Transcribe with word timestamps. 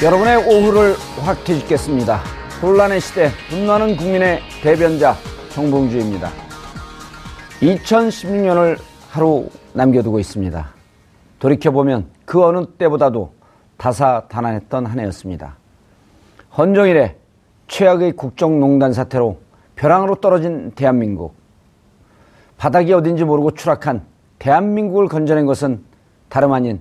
여러분의 0.00 0.36
오후를 0.36 0.94
확 1.24 1.42
뒤집겠습니다. 1.42 2.20
혼란의 2.62 3.00
시대, 3.00 3.30
분노하는 3.50 3.96
국민의 3.96 4.38
대변자 4.62 5.16
정봉주입니다. 5.50 6.30
2016년을 7.60 8.78
하루 9.10 9.48
남겨두고 9.72 10.20
있습니다. 10.20 10.68
돌이켜보면 11.40 12.06
그 12.24 12.44
어느 12.44 12.64
때보다도 12.78 13.32
다사다난했던 13.76 14.86
한 14.86 15.00
해였습니다. 15.00 15.56
헌정일에 16.56 17.16
최악의 17.66 18.12
국정농단 18.12 18.92
사태로 18.92 19.38
벼랑으로 19.74 20.16
떨어진 20.20 20.70
대한민국. 20.76 21.34
바닥이 22.56 22.92
어딘지 22.92 23.24
모르고 23.24 23.50
추락한 23.50 24.02
대한민국을 24.38 25.08
건져낸 25.08 25.44
것은 25.44 25.82
다름 26.28 26.52
아닌 26.52 26.80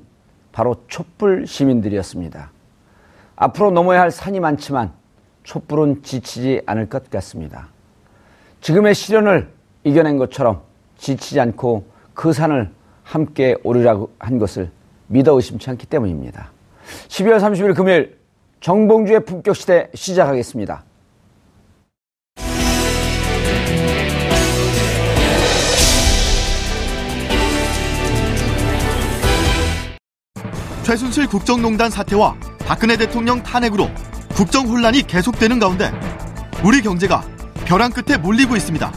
바로 0.51 0.83
촛불 0.87 1.47
시민들이었습니다. 1.47 2.51
앞으로 3.37 3.71
넘어야 3.71 4.01
할 4.01 4.11
산이 4.11 4.39
많지만 4.39 4.91
촛불은 5.43 6.03
지치지 6.03 6.63
않을 6.65 6.89
것 6.89 7.09
같습니다. 7.09 7.69
지금의 8.59 8.95
시련을 8.95 9.49
이겨낸 9.83 10.17
것처럼 10.17 10.63
지치지 10.97 11.39
않고 11.39 11.85
그 12.13 12.33
산을 12.33 12.71
함께 13.03 13.55
오르라고 13.63 14.11
한 14.19 14.39
것을 14.39 14.71
믿어 15.07 15.33
의심치 15.35 15.69
않기 15.69 15.85
때문입니다. 15.85 16.51
12월 17.07 17.39
30일 17.39 17.75
금요일 17.75 18.17
정봉주의 18.59 19.23
품격 19.23 19.55
시대 19.55 19.89
시작하겠습니다. 19.93 20.83
최순실 30.83 31.27
국정농단 31.27 31.89
사태와 31.89 32.35
박근혜 32.67 32.97
대통령 32.97 33.41
탄핵으로 33.41 33.89
국정 34.35 34.67
혼란이 34.67 35.07
계속되는 35.07 35.57
가운데 35.57 35.89
우리 36.63 36.81
경제가 36.81 37.23
벼랑 37.63 37.91
끝에 37.91 38.17
몰리고 38.17 38.57
있습니다. 38.57 38.91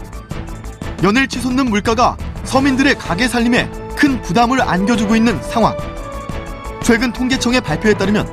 연일 1.04 1.28
치솟는 1.28 1.70
물가가 1.70 2.16
서민들의 2.44 2.96
가게 2.98 3.28
살림에 3.28 3.70
큰 3.96 4.20
부담을 4.22 4.60
안겨주고 4.60 5.14
있는 5.14 5.40
상황. 5.42 5.76
최근 6.82 7.12
통계청의 7.12 7.60
발표에 7.60 7.94
따르면 7.94 8.26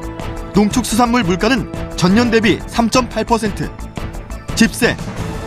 농축수산물 0.56 1.24
물가는 1.24 1.72
전년 1.96 2.32
대비 2.32 2.58
3.8%, 2.58 4.56
집세, 4.56 4.98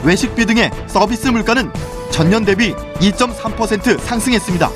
외식비 0.05 0.47
등의 0.47 0.71
서비스 0.87 1.27
물가는 1.29 1.71
전년 2.13 2.45
대비 2.45 2.75
2.3% 2.75 3.99
상승했습니다. 3.99 4.71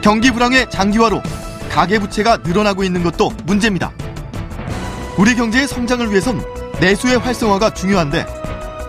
경기 0.00 0.30
불황의 0.30 0.70
장기화로 0.70 1.20
가계부채가 1.72 2.38
늘어나고 2.38 2.84
있는 2.84 3.02
것도 3.02 3.30
문제입니다. 3.44 3.92
우리 5.16 5.34
경제의 5.34 5.66
성장을 5.66 6.10
위해선 6.10 6.44
내수의 6.80 7.18
활성화가 7.18 7.74
중요한데 7.74 8.26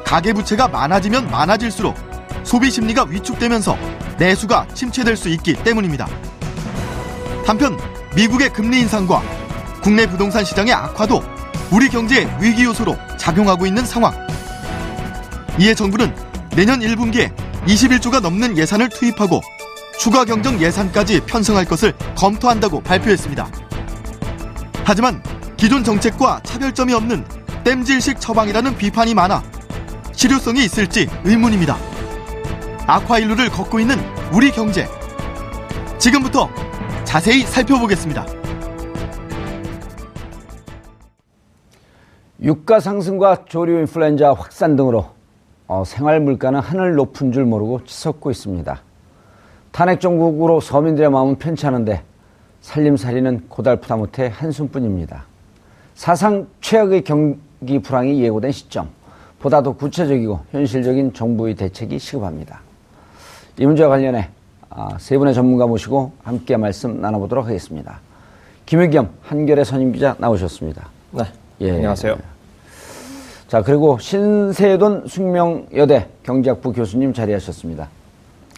가계부채가 0.05 0.67
많아지면 0.67 1.31
많아질수록 1.31 1.95
소비 2.43 2.69
심리가 2.69 3.05
위축되면서 3.05 3.77
내수가 4.17 4.67
침체될 4.73 5.15
수 5.15 5.29
있기 5.29 5.55
때문입니다. 5.63 6.07
한편 7.45 7.79
미국의 8.15 8.51
금리 8.51 8.81
인상과 8.81 9.21
국내 9.81 10.05
부동산 10.05 10.43
시장의 10.43 10.73
악화도 10.73 11.23
우리 11.71 11.89
경제의 11.89 12.29
위기 12.41 12.65
요소로 12.65 12.97
작용하고 13.17 13.65
있는 13.65 13.85
상황. 13.85 14.13
이에 15.57 15.73
정부는 15.73 16.13
내년 16.55 16.79
1분기에 16.81 17.33
21조가 17.65 18.19
넘는 18.19 18.57
예산을 18.57 18.89
투입하고 18.89 19.41
추가 20.03 20.25
경정 20.25 20.59
예산까지 20.59 21.21
편성할 21.21 21.63
것을 21.63 21.93
검토한다고 22.17 22.81
발표했습니다. 22.81 23.47
하지만 24.83 25.23
기존 25.55 25.81
정책과 25.81 26.41
차별점이 26.43 26.93
없는 26.93 27.23
땜질식 27.63 28.19
처방이라는 28.19 28.75
비판이 28.75 29.13
많아 29.13 29.41
실효성이 30.11 30.65
있을지 30.65 31.07
의문입니다. 31.23 31.77
악화일루를 32.85 33.47
걷고 33.47 33.79
있는 33.79 33.95
우리 34.33 34.51
경제. 34.51 34.89
지금부터 35.97 36.49
자세히 37.05 37.43
살펴보겠습니다. 37.43 38.25
유가 42.41 42.81
상승과 42.81 43.45
조류 43.45 43.79
인플루엔자 43.79 44.33
확산 44.33 44.75
등으로 44.75 45.11
어, 45.67 45.85
생활 45.85 46.19
물가는 46.19 46.59
하늘 46.59 46.95
높은 46.95 47.31
줄 47.31 47.45
모르고 47.45 47.85
치솟고 47.85 48.31
있습니다. 48.31 48.83
탄핵 49.73 49.99
정국으로 49.99 50.61
서민들의 50.61 51.09
마음은 51.09 51.37
편치 51.37 51.65
않은데 51.65 52.03
살림살이는 52.61 53.45
고달프다 53.49 53.97
못해 53.97 54.31
한숨뿐입니다. 54.31 55.25
사상 55.95 56.47
최악의 56.61 57.03
경기 57.03 57.79
불황이 57.79 58.23
예고된 58.23 58.51
시점, 58.51 58.89
보다 59.39 59.63
더 59.63 59.73
구체적이고 59.73 60.39
현실적인 60.51 61.13
정부의 61.13 61.55
대책이 61.55 61.97
시급합니다. 61.97 62.61
이 63.59 63.65
문제와 63.65 63.89
관련해 63.89 64.29
아, 64.69 64.95
세 64.99 65.17
분의 65.17 65.33
전문가 65.33 65.65
모시고 65.65 66.11
함께 66.23 66.55
말씀 66.55 67.01
나눠보도록 67.01 67.47
하겠습니다. 67.47 67.99
김의겸 68.67 69.09
한결의 69.23 69.65
선임 69.65 69.91
기자 69.91 70.15
나오셨습니다. 70.19 70.87
네. 71.11 71.23
예. 71.61 71.71
안녕하세요. 71.71 72.15
자, 73.47 73.61
그리고 73.63 73.97
신세돈 73.97 75.07
숙명여대 75.07 76.09
경제학부 76.21 76.73
교수님 76.73 77.13
자리하셨습니다. 77.13 77.89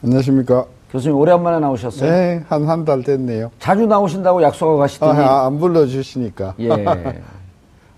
안녕하십니까. 0.04 0.75
교수님 0.92 1.18
오랜만에 1.18 1.60
나오셨어요? 1.60 2.10
네, 2.10 2.44
한 2.48 2.68
한 2.70 2.86
달 2.86 3.04
됐네요. 3.04 3.52
자주 3.60 3.86
나오신다고 3.86 4.42
약속하고 4.42 4.78
가시더니 4.78 5.20
아, 5.20 5.46
안 5.46 5.60
불러주시니까. 5.60 6.56
예. 6.60 6.70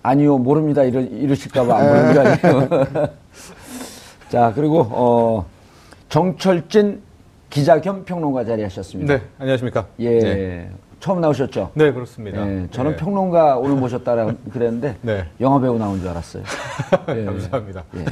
아니요, 0.02 0.38
모릅니다. 0.38 0.82
이러, 0.82 1.00
이러실까봐 1.00 1.76
안 1.76 1.86
부르는 1.88 2.14
거 2.14 2.20
아니에요. 2.20 3.08
자, 4.30 4.52
그리고, 4.54 4.86
어, 4.90 5.46
정철진 6.08 7.02
기자 7.50 7.80
겸 7.80 8.04
평론가 8.04 8.44
자리 8.44 8.62
하셨습니다. 8.62 9.14
네, 9.14 9.22
안녕하십니까. 9.38 9.86
예. 10.00 10.18
네. 10.18 10.70
처음 11.00 11.20
나오셨죠? 11.20 11.70
네, 11.74 11.92
그렇습니다. 11.92 12.40
예, 12.48 12.66
저는 12.72 12.92
네. 12.92 12.96
평론가 12.96 13.58
오늘 13.58 13.76
모셨다라 13.76 14.32
그랬는데, 14.52 14.96
네. 15.02 15.24
영화배우 15.40 15.78
나온 15.78 16.00
줄 16.00 16.08
알았어요. 16.08 16.42
예. 17.10 17.24
감사합니다. 17.26 17.84
예. 17.96 18.04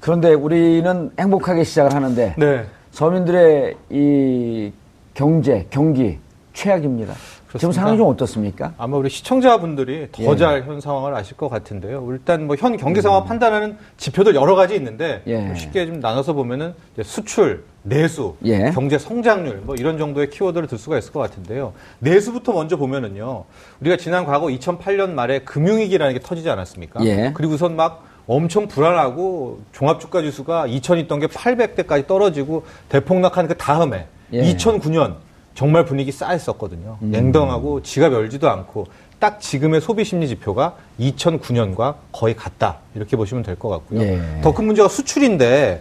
그런데 0.00 0.34
우리는 0.34 1.10
행복하게 1.18 1.64
시작을 1.64 1.94
하는데, 1.94 2.34
네. 2.38 2.64
서민들의 3.02 3.76
이 3.90 4.72
경제, 5.14 5.64
경기 5.70 6.18
최악입니다. 6.52 7.14
지금 7.14 7.46
그렇습니다. 7.46 7.80
상황이 7.80 7.96
좀 7.96 8.08
어떻습니까? 8.08 8.72
아마 8.76 8.96
우리 8.96 9.08
시청자분들이 9.08 10.08
예. 10.18 10.24
더잘현 10.24 10.80
상황을 10.80 11.14
아실 11.14 11.36
것 11.36 11.48
같은데요. 11.48 12.04
일단 12.10 12.48
뭐 12.48 12.56
현 12.58 12.76
경기 12.76 13.00
상황 13.00 13.24
판단하는 13.24 13.78
지표들 13.98 14.34
여러 14.34 14.56
가지 14.56 14.74
있는데 14.74 15.22
음. 15.28 15.30
예. 15.30 15.38
뭐 15.42 15.54
쉽게 15.54 15.86
좀 15.86 16.00
나눠서 16.00 16.32
보면은 16.32 16.74
수출, 17.04 17.62
내수, 17.84 18.34
예. 18.44 18.72
경제 18.74 18.98
성장률 18.98 19.62
뭐 19.64 19.76
이런 19.76 19.96
정도의 19.96 20.28
키워드를 20.30 20.66
들 20.66 20.76
수가 20.76 20.98
있을 20.98 21.12
것 21.12 21.20
같은데요. 21.20 21.74
내수부터 22.00 22.52
먼저 22.52 22.76
보면은요. 22.76 23.44
우리가 23.80 23.96
지난 23.96 24.24
과거 24.24 24.46
2008년 24.48 25.10
말에 25.12 25.38
금융위기라는 25.44 26.14
게 26.14 26.18
터지지 26.18 26.50
않았습니까? 26.50 27.04
예. 27.04 27.30
그리고선 27.32 27.76
막 27.76 28.07
엄청 28.28 28.68
불안하고 28.68 29.60
종합주가 29.72 30.20
지수가 30.22 30.66
2000 30.66 30.98
있던 30.98 31.18
게 31.18 31.26
800대까지 31.26 32.06
떨어지고 32.06 32.64
대폭락한 32.90 33.48
그 33.48 33.56
다음에 33.56 34.06
예. 34.34 34.42
2009년 34.54 35.14
정말 35.54 35.84
분위기 35.86 36.12
싸했었거든요. 36.12 36.98
냉정하고 37.00 37.82
지갑 37.82 38.12
열지도 38.12 38.48
않고 38.48 38.86
딱 39.18 39.40
지금의 39.40 39.80
소비 39.80 40.04
심리 40.04 40.28
지표가 40.28 40.76
2009년과 41.00 41.94
거의 42.12 42.36
같다 42.36 42.76
이렇게 42.94 43.16
보시면 43.16 43.42
될 43.42 43.56
것 43.56 43.68
같고요. 43.70 44.02
예. 44.02 44.20
더큰 44.42 44.66
문제가 44.66 44.88
수출인데 44.88 45.80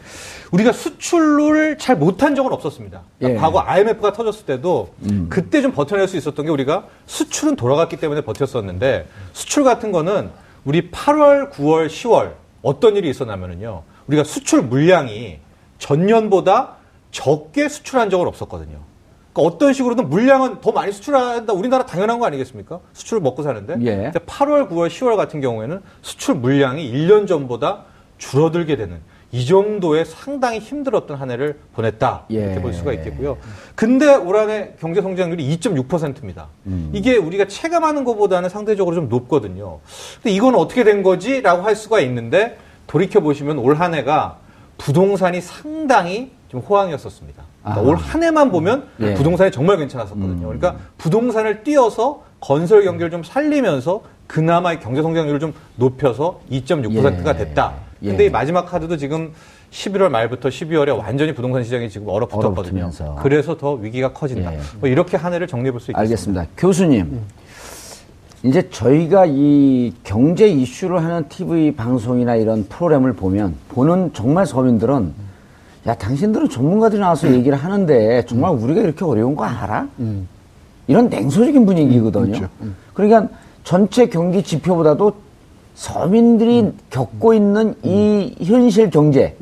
우리가 0.51 0.71
수출을 0.71 1.77
잘 1.77 1.97
못한 1.97 2.33
적은 2.33 2.51
없었습니다. 2.53 3.01
그러니까 3.19 3.37
예. 3.37 3.41
과거 3.41 3.59
IMF가 3.59 4.13
터졌을 4.13 4.45
때도 4.45 4.93
그때 5.29 5.61
좀 5.61 5.73
버텨낼 5.73 6.07
수 6.07 6.15
있었던 6.15 6.45
게 6.45 6.49
우리가 6.51 6.85
수출은 7.05 7.57
돌아갔기 7.57 7.97
때문에 7.97 8.21
버텼었는데 8.21 9.05
수출 9.33 9.65
같은 9.65 9.91
거는 9.91 10.29
우리 10.67 10.91
8월, 10.91 11.49
9월, 11.49 11.87
10월 11.87 12.33
어떤 12.61 12.97
일이 12.97 13.09
있었냐면은요. 13.09 13.83
우리가 14.07 14.25
수출 14.25 14.61
물량이 14.63 15.39
전년보다 15.79 16.75
적게 17.09 17.69
수출한 17.69 18.09
적은 18.09 18.27
없었거든요. 18.27 18.77
그러니까 19.31 19.55
어떤 19.55 19.71
식으로든 19.71 20.09
물량은 20.09 20.59
더 20.59 20.73
많이 20.73 20.91
수출한다. 20.91 21.53
우리나라 21.53 21.85
당연한 21.85 22.19
거 22.19 22.25
아니겠습니까? 22.25 22.81
수출을 22.91 23.21
먹고 23.21 23.43
사는데. 23.43 23.77
예. 23.79 23.95
근데 23.95 24.19
8월, 24.19 24.69
9월, 24.69 24.89
10월 24.89 25.15
같은 25.15 25.39
경우에는 25.39 25.81
수출 26.01 26.35
물량이 26.35 26.91
1년 26.91 27.27
전보다 27.27 27.85
줄어들게 28.17 28.75
되는 28.75 28.99
이 29.31 29.45
정도의 29.45 30.05
상당히 30.05 30.59
힘들었던 30.59 31.17
한 31.17 31.29
해를 31.31 31.57
보냈다. 31.75 32.23
이렇게 32.29 32.55
예. 32.55 32.61
볼 32.61 32.73
수가 32.73 32.93
있겠고요. 32.93 33.37
근데 33.75 34.15
올 34.15 34.37
한 34.37 34.49
해 34.49 34.71
경제 34.79 35.01
성장률이 35.01 35.57
2.6%입니다. 35.57 36.47
이게 36.93 37.17
우리가 37.17 37.45
체감하는 37.45 38.03
것보다는 38.05 38.49
상대적으로 38.49 38.95
좀 38.95 39.09
높거든요. 39.09 39.79
근데 40.21 40.31
이건 40.33 40.55
어떻게 40.55 40.83
된 40.83 41.03
거지? 41.03 41.41
라고 41.41 41.63
할 41.63 41.75
수가 41.75 41.99
있는데 42.01 42.57
돌이켜 42.87 43.19
보시면 43.19 43.57
올 43.59 43.75
한 43.75 43.93
해가 43.93 44.37
부동산이 44.77 45.41
상당히 45.41 46.31
좀 46.49 46.61
호황이었었습니다. 46.61 47.43
그러니까 47.63 47.81
아하. 47.81 47.89
올한 47.89 48.23
해만 48.23 48.49
보면 48.51 48.87
예. 49.01 49.13
부동산이 49.15 49.51
정말 49.51 49.75
괜찮았었거든요. 49.77 50.39
그러니까 50.47 50.77
부동산을 50.97 51.63
띄어서 51.63 52.23
건설 52.39 52.83
경기를 52.85 53.11
좀 53.11 53.23
살리면서 53.23 54.03
그나마 54.27 54.71
이 54.71 54.79
경제 54.79 55.01
성장률을 55.01 55.39
좀 55.41 55.53
높여서 55.75 56.39
2.6%가 56.49 57.33
예. 57.33 57.37
됐다. 57.37 57.73
근데 57.99 58.23
예. 58.23 58.27
이 58.27 58.29
마지막 58.29 58.65
카드도 58.65 58.97
지금 58.97 59.31
11월 59.71 60.09
말부터 60.09 60.49
12월에 60.49 60.97
완전히 60.97 61.33
부동산 61.33 61.63
시장이 61.63 61.89
지금 61.89 62.07
얼어붙었거든요. 62.09 62.51
얼어붙으면서. 62.85 63.15
그래서 63.21 63.57
더 63.57 63.73
위기가 63.73 64.13
커진다. 64.13 64.53
예. 64.53 64.59
뭐 64.79 64.89
이렇게 64.89 65.17
한 65.17 65.33
해를 65.33 65.47
정리해 65.47 65.71
볼 65.71 65.79
수 65.81 65.91
있겠습니다. 65.91 65.99
알겠습니다. 65.99 66.45
교수님, 66.57 67.19
이제 68.43 68.69
저희가 68.69 69.25
이 69.27 69.93
경제 70.03 70.47
이슈를 70.47 71.03
하는 71.03 71.27
TV 71.27 71.75
방송이나 71.75 72.35
이런 72.35 72.65
프로그램을 72.69 73.13
보면 73.13 73.55
보는 73.69 74.11
정말 74.13 74.45
서민들은 74.45 75.13
야 75.87 75.95
당신들은 75.95 76.49
전문가들이 76.49 76.99
나와서 77.01 77.31
얘기를 77.33 77.57
하는데 77.57 78.23
정말 78.25 78.51
우리가 78.51 78.81
이렇게 78.81 79.03
어려운 79.05 79.35
거 79.35 79.43
알아? 79.45 79.87
이런 80.87 81.09
냉소적인 81.09 81.65
분위기거든요. 81.65 82.47
그러니까 82.93 83.27
전체 83.63 84.05
경기 84.07 84.43
지표보다도 84.43 85.13
서민들이 85.77 86.71
겪고 86.89 87.35
있는 87.35 87.75
이 87.83 88.35
현실 88.43 88.89
경제 88.89 89.35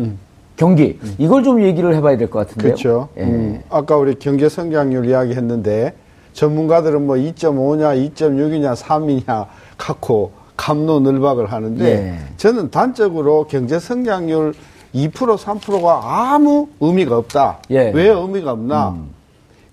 경기 0.57 0.99
이걸 1.17 1.43
좀 1.43 1.61
얘기를 1.63 1.95
해봐야 1.95 2.17
될 2.17 2.29
것 2.29 2.39
같은데요. 2.39 2.73
그렇죠. 2.73 3.07
예. 3.17 3.21
음, 3.23 3.61
아까 3.69 3.95
우리 3.95 4.15
경제 4.15 4.49
성장률 4.49 5.05
이야기 5.07 5.33
했는데 5.33 5.93
전문가들은 6.33 7.05
뭐 7.07 7.15
2.5냐, 7.15 8.13
2.6이냐, 8.13 8.75
3이냐 8.75 9.45
갖고 9.77 10.31
감노늘박을 10.57 11.51
하는데 11.53 11.85
예. 11.85 12.15
저는 12.35 12.69
단적으로 12.69 13.45
경제 13.47 13.79
성장률 13.79 14.53
2% 14.93 15.11
3%가 15.11 16.33
아무 16.33 16.67
의미가 16.81 17.17
없다. 17.17 17.59
예. 17.71 17.91
왜 17.91 18.09
의미가 18.09 18.51
없나? 18.51 18.97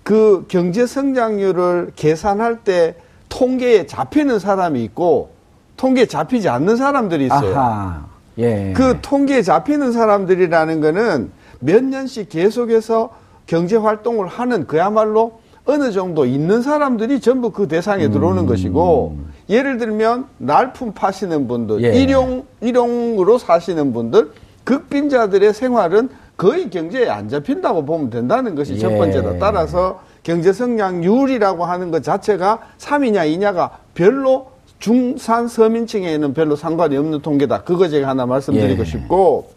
그 0.03 0.45
경제 0.47 0.85
성장률을 0.87 1.91
계산할 1.97 2.59
때 2.63 2.95
통계에 3.27 3.85
잡히는 3.85 4.39
사람이 4.39 4.81
있고 4.85 5.32
통계에 5.77 6.05
잡히지 6.05 6.49
않는 6.49 6.77
사람들이 6.77 7.25
있어요. 7.25 7.55
아하. 7.55 8.05
예. 8.37 8.73
그 8.75 8.99
통계에 9.01 9.41
잡히는 9.41 9.91
사람들이라는 9.91 10.81
거는 10.81 11.31
몇 11.59 11.83
년씩 11.83 12.29
계속해서 12.29 13.11
경제 13.45 13.75
활동을 13.75 14.27
하는 14.27 14.67
그야말로 14.67 15.39
어느 15.65 15.91
정도 15.91 16.25
있는 16.25 16.61
사람들이 16.61 17.21
전부 17.21 17.51
그 17.51 17.67
대상에 17.67 18.09
들어오는 18.09 18.45
것이고 18.45 19.17
예를 19.49 19.77
들면 19.77 20.25
날품 20.37 20.93
파시는 20.93 21.47
분들, 21.47 21.83
예. 21.83 21.93
일용 21.93 22.45
일용으로 22.61 23.37
사시는 23.37 23.93
분들, 23.93 24.31
극빈자들의 24.63 25.53
생활은 25.53 26.09
거의 26.35 26.69
경제에 26.69 27.09
안 27.09 27.29
잡힌다고 27.29 27.85
보면 27.85 28.09
된다는 28.09 28.55
것이 28.55 28.79
첫 28.79 28.91
예. 28.91 28.97
번째다. 28.97 29.37
따라서 29.39 30.01
경제 30.23 30.51
성장률이라고 30.51 31.65
하는 31.65 31.91
것 31.91 32.03
자체가 32.03 32.59
3이냐 32.77 33.37
2냐가 33.37 33.69
별로 33.93 34.52
중산 34.83 35.47
서민층에는 35.47 36.33
별로 36.33 36.57
상관이 36.57 36.97
없는 36.97 37.21
통계다. 37.21 37.63
그거 37.63 37.87
제가 37.87 38.09
하나 38.09 38.25
말씀드리고 38.25 38.81
예. 38.81 38.85
싶고 38.85 39.49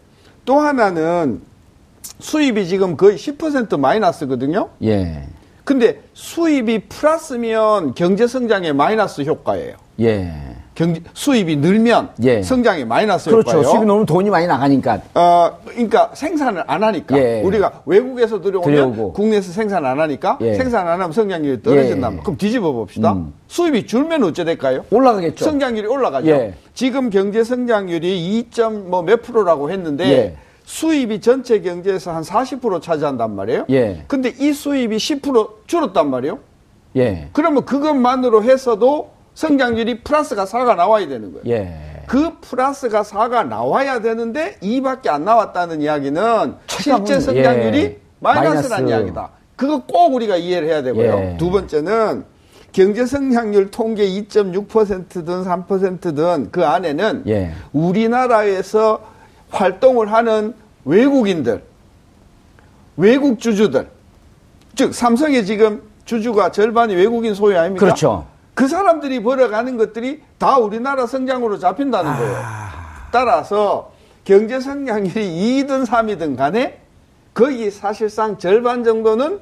또 0.44 0.60
하나는 0.60 1.40
수입이 2.20 2.68
지금 2.68 2.96
거의 2.96 3.16
10% 3.16 3.76
마이너스거든요. 3.76 4.68
예. 4.84 5.24
근데 5.64 6.00
수입이 6.14 6.84
플러스면 6.88 7.94
경제 7.94 8.28
성장에 8.28 8.70
마이너스 8.70 9.22
효과예요. 9.22 9.74
예. 9.98 10.32
경제 10.76 11.00
수입이 11.14 11.56
늘면 11.56 12.10
예. 12.22 12.42
성장에 12.42 12.84
마이너스 12.84 13.30
그렇죠. 13.30 13.48
효과예요. 13.50 13.68
수입이 13.70 13.86
너무 13.86 14.04
돈이 14.04 14.28
많이 14.28 14.46
나가니까. 14.46 15.00
어, 15.14 15.58
그러니까 15.64 16.10
생산을 16.12 16.64
안 16.66 16.84
하니까 16.84 17.18
예. 17.18 17.40
우리가 17.42 17.80
외국에서 17.86 18.40
들여오면 18.42 18.70
들여오고. 18.70 19.12
국내에서 19.14 19.52
생산 19.52 19.86
안 19.86 19.98
하니까 19.98 20.38
예. 20.42 20.54
생산 20.54 20.86
안 20.86 21.00
하면 21.00 21.12
성장률이 21.12 21.62
떨어진다. 21.62 22.12
예. 22.12 22.16
그럼 22.18 22.36
뒤집어 22.36 22.72
봅시다. 22.72 23.12
음. 23.12 23.32
수입이 23.48 23.86
줄면 23.86 24.22
어째 24.22 24.44
될까요? 24.44 24.84
올라가겠죠. 24.90 25.46
성장률이 25.46 25.88
올라가죠. 25.88 26.28
예. 26.28 26.54
지금 26.74 27.08
경제 27.08 27.42
성장률이 27.42 28.46
2.몇 28.52 29.22
프로라고 29.22 29.70
했는데 29.70 30.04
예. 30.10 30.36
수입이 30.66 31.22
전체 31.22 31.62
경제에서 31.62 32.12
한 32.12 32.22
40% 32.22 32.82
차지한단 32.82 33.34
말이에요. 33.34 33.64
예. 33.70 34.04
근데 34.08 34.34
이 34.38 34.52
수입이 34.52 34.98
10% 34.98 35.48
줄었단 35.66 36.10
말이에요. 36.10 36.38
예. 36.96 37.28
그러면 37.32 37.64
그것만으로 37.64 38.42
해서도 38.42 39.15
성장률이 39.36 40.00
플러스가 40.00 40.46
4가 40.46 40.76
나와야 40.76 41.06
되는 41.06 41.32
거예요. 41.32 41.44
예. 41.46 42.02
그 42.06 42.38
플러스가 42.40 43.02
4가 43.02 43.46
나와야 43.46 44.00
되는데 44.00 44.56
2밖에 44.62 45.08
안 45.08 45.24
나왔다는 45.24 45.82
이야기는 45.82 46.54
실제 46.68 47.20
성장률이 47.20 47.78
예, 47.78 47.98
마이너스라는 48.20 48.84
마이너스. 48.86 48.90
이야기다. 48.90 49.30
그거 49.54 49.82
꼭 49.86 50.14
우리가 50.14 50.36
이해를 50.36 50.68
해야 50.68 50.82
되고요. 50.82 51.18
예. 51.18 51.36
두 51.38 51.50
번째는 51.50 52.24
경제 52.72 53.04
성장률 53.04 53.70
통계 53.70 54.06
2.6%든 54.08 55.24
3%든 55.44 56.50
그 56.50 56.64
안에는 56.64 57.24
예. 57.26 57.52
우리나라에서 57.74 59.00
활동을 59.50 60.12
하는 60.12 60.54
외국인들, 60.86 61.62
외국 62.96 63.38
주주들, 63.38 63.86
즉 64.74 64.94
삼성의 64.94 65.44
지금 65.44 65.82
주주가 66.06 66.50
절반이 66.50 66.94
외국인 66.94 67.34
소유 67.34 67.58
아닙니까? 67.58 67.84
그렇죠. 67.84 68.24
그 68.56 68.66
사람들이 68.68 69.22
벌어가는 69.22 69.76
것들이 69.76 70.22
다 70.38 70.56
우리나라 70.56 71.06
성장으로 71.06 71.58
잡힌다는 71.58 72.10
아. 72.10 72.16
거예요. 72.16 72.36
따라서 73.12 73.92
경제 74.24 74.58
성장률이 74.60 75.12
2든 75.66 75.84
3이든 75.86 76.38
간에 76.38 76.80
거기 77.34 77.70
사실상 77.70 78.38
절반 78.38 78.82
정도는 78.82 79.40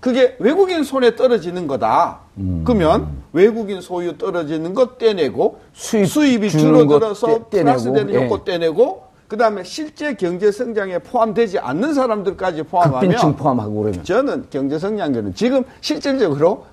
그게 0.00 0.34
외국인 0.38 0.82
손에 0.82 1.14
떨어지는 1.14 1.66
거다. 1.66 2.20
음. 2.38 2.62
그러면 2.64 3.08
외국인 3.34 3.82
소유 3.82 4.16
떨어지는 4.16 4.72
거 4.72 4.96
떼내고 4.96 5.60
수입 5.74 6.40
거 6.40 6.48
줄어들어서 6.48 7.48
떼- 7.50 7.62
플러스 7.62 7.92
되는 7.92 8.14
예. 8.14 8.24
요거 8.24 8.44
떼내고 8.44 9.04
그다음에 9.28 9.62
실제 9.62 10.14
경제 10.14 10.50
성장에 10.50 10.98
포함되지 11.00 11.58
않는 11.58 11.92
사람들까지 11.92 12.62
포함하면 12.62 13.36
포함하고 13.36 13.74
그러면. 13.82 14.04
저는 14.04 14.46
경제 14.48 14.78
성장률은 14.78 15.34
지금 15.34 15.64
실질적으로 15.82 16.64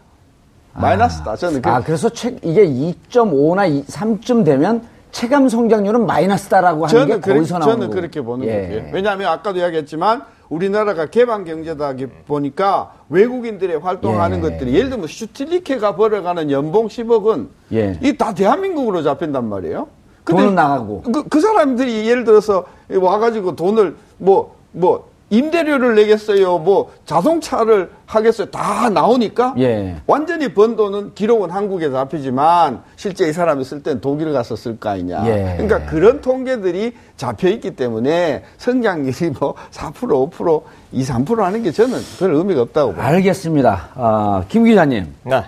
마이너스다. 0.74 1.36
저는 1.36 1.62
그 1.62 1.70
아, 1.70 1.82
그래서 1.82 2.10
책, 2.10 2.40
이게 2.44 2.66
2.5나 2.66 3.86
3쯤 3.86 4.46
되면 4.46 4.82
체감 5.12 5.50
성장률은 5.50 6.06
마이너스다라고 6.06 6.88
하는 6.88 7.08
게 7.08 7.20
거기서 7.20 7.60
나오는 7.60 7.74
저는 7.74 7.88
거고. 7.88 8.00
그렇게 8.00 8.22
보는 8.22 8.48
예. 8.48 8.68
거예요. 8.68 8.90
왜냐하면 8.94 9.28
아까도 9.28 9.60
이야기했지만 9.60 10.24
우리나라가 10.50 11.06
개방 11.08 11.44
경제다 11.44 11.94
보니까 12.28 12.94
외국인들의 13.10 13.80
활동하는 13.80 14.38
예. 14.38 14.42
것들이 14.42 14.74
예를 14.74 14.90
들면 14.90 15.08
슈틸리케가 15.08 15.96
벌어가는 15.96 16.50
연봉 16.52 16.88
10억은 16.88 17.48
예. 17.74 18.00
이다 18.02 18.34
대한민국으로 18.34 19.04
잡힌단 19.04 19.50
말이에요. 19.50 19.88
돈은 20.26 20.56
나가고. 20.56 21.02
그, 21.02 21.28
그 21.28 21.42
사람들이 21.42 22.08
예를 22.08 22.24
들어서 22.24 22.66
와가지고 22.90 23.56
돈을 23.56 23.96
뭐, 24.18 24.56
뭐, 24.72 25.10
임대료를 25.32 25.96
내겠어요. 25.96 26.60
뭐 26.60 26.92
자동차를 27.06 27.90
하겠어요. 28.06 28.52
다 28.52 28.90
나오니까 28.90 29.56
예. 29.60 29.96
완전히 30.06 30.54
번 30.54 30.76
돈은 30.76 31.14
기록은 31.16 31.50
한국에서 31.50 31.94
잡히지만 31.94 32.84
실제 32.98 33.28
이 33.30 33.34
사람이 33.34 33.64
쓸 33.64 33.82
땐 33.82 34.02
독일 34.02 34.34
가서 34.34 34.58
쓸 34.58 34.78
거 34.78 34.90
아니냐. 34.90 35.26
예. 35.26 35.56
그러니까 35.58 35.90
그런 35.90 36.20
통계들이 36.22 36.94
잡혀 37.16 37.48
있기 37.48 37.72
때문에 37.78 38.44
성장률이 38.58 39.32
뭐 39.40 39.56
4% 39.72 39.94
5% 40.32 40.62
2, 40.92 41.02
3% 41.04 41.38
하는 41.38 41.64
게 41.64 41.72
저는 41.72 41.98
별 42.20 42.34
의미가 42.36 42.62
없다고 42.64 42.94
봐요. 42.96 43.06
알겠습니다. 43.08 43.90
아, 43.96 44.44
김 44.50 44.66
기자님. 44.66 45.08
네. 45.24 45.44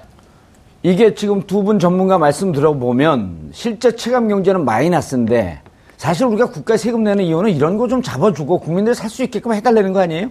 이게 0.82 1.14
지금 1.14 1.42
두 1.44 1.64
분 1.64 1.80
전문가 1.80 2.18
말씀 2.18 2.52
들어보면 2.54 3.50
실제 3.52 3.96
체감 3.96 4.30
경제는 4.30 4.64
마이너스인데 4.66 5.62
사실 6.04 6.26
우리가 6.26 6.50
국가 6.50 6.76
세금 6.76 7.06
내는 7.06 7.24
이유는 7.24 7.52
이런 7.52 7.78
거 7.78 7.88
좀 7.88 8.02
잡아주고 8.02 8.60
국민들이 8.60 8.94
살수 8.94 9.24
있게끔 9.24 9.54
해달라는 9.54 9.94
거 9.94 10.02
아니에요? 10.02 10.30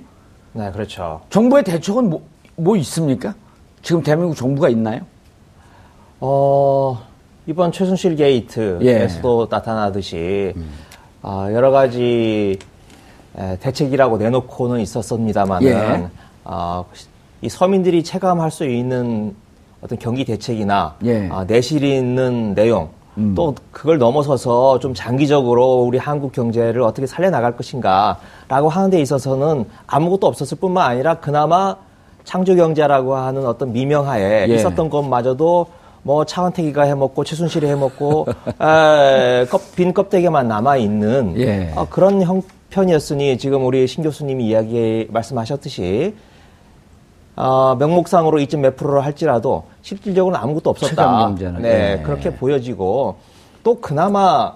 네, 0.53 0.71
그렇죠. 0.71 1.23
정부의 1.31 1.65
대책은 1.65 2.11
뭐, 2.11 2.23
뭐 2.57 2.77
있습니까? 2.77 3.35
지금 3.81 4.03
대한민국 4.03 4.35
정부가 4.37 4.69
있나요? 4.69 5.01
어, 6.21 7.01
이번 7.47 7.73
최순실 7.73 8.17
게이트에서도 8.17 9.49
나타나듯이 9.51 10.53
아, 11.23 11.49
여러 11.55 11.71
가지 11.71 12.59
에, 13.39 13.57
대책이라고 13.61 14.19
내놓고는 14.19 14.79
있었습니다만은 14.81 15.67
예. 15.69 16.07
아, 16.45 16.85
이 17.41 17.49
서민들이 17.49 18.05
체감할 18.05 18.51
수 18.51 18.67
있는 18.67 19.35
어떤 19.81 19.99
경기 19.99 20.27
대책이나 20.27 20.97
예. 21.07 21.31
아, 21.33 21.45
내실이 21.45 21.97
있는 21.97 22.55
내용 22.55 22.91
또 23.35 23.55
그걸 23.71 23.99
넘어서서 23.99 24.79
좀 24.79 24.95
장기적으로 24.95 25.83
우리 25.83 25.99
한국 25.99 26.33
경제를 26.33 26.81
어떻게 26.83 27.07
살려나갈 27.07 27.57
것인가라고 27.57 28.69
하는 28.71 28.89
데 28.91 29.01
있어서는 29.03 29.67
아무것도 29.87 30.27
없었을 30.27 30.57
뿐만 30.59 30.91
아니라 30.91 31.15
그나마 31.17 31.77
창조 32.25 32.55
경제라고 32.55 33.15
하는 33.17 33.47
어떤 33.47 33.73
미명하에 33.73 34.47
예. 34.49 34.55
있었던 34.55 34.89
것마저도 34.89 35.67
뭐 36.05 36.25
차은택이가 36.25 36.83
해먹고 36.85 37.23
최순실이 37.25 37.67
해먹고 37.67 38.27
에, 38.63 39.45
껍- 39.51 39.75
빈 39.77 39.93
껍데기만 39.93 40.49
남아 40.49 40.79
있는 40.79 41.35
예. 41.39 41.71
어, 41.77 41.87
그런 41.91 42.23
형편이었으니 42.23 43.37
지금 43.39 43.67
우리 43.67 43.87
신 43.87 44.03
교수님이 44.03 44.47
이야기 44.47 45.07
말씀하셨듯이 45.11 46.15
어, 47.37 47.75
명목상으로 47.79 48.39
이점 48.41 48.61
몇 48.61 48.77
프로를 48.77 49.05
할지라도 49.05 49.65
실질적으로 49.83 50.37
아무것도 50.37 50.71
없었다. 50.71 51.35
네, 51.63 51.99
예. 51.99 52.03
그렇게 52.03 52.35
보여지고 52.35 53.17
또 53.63 53.81
그나마 53.81 54.53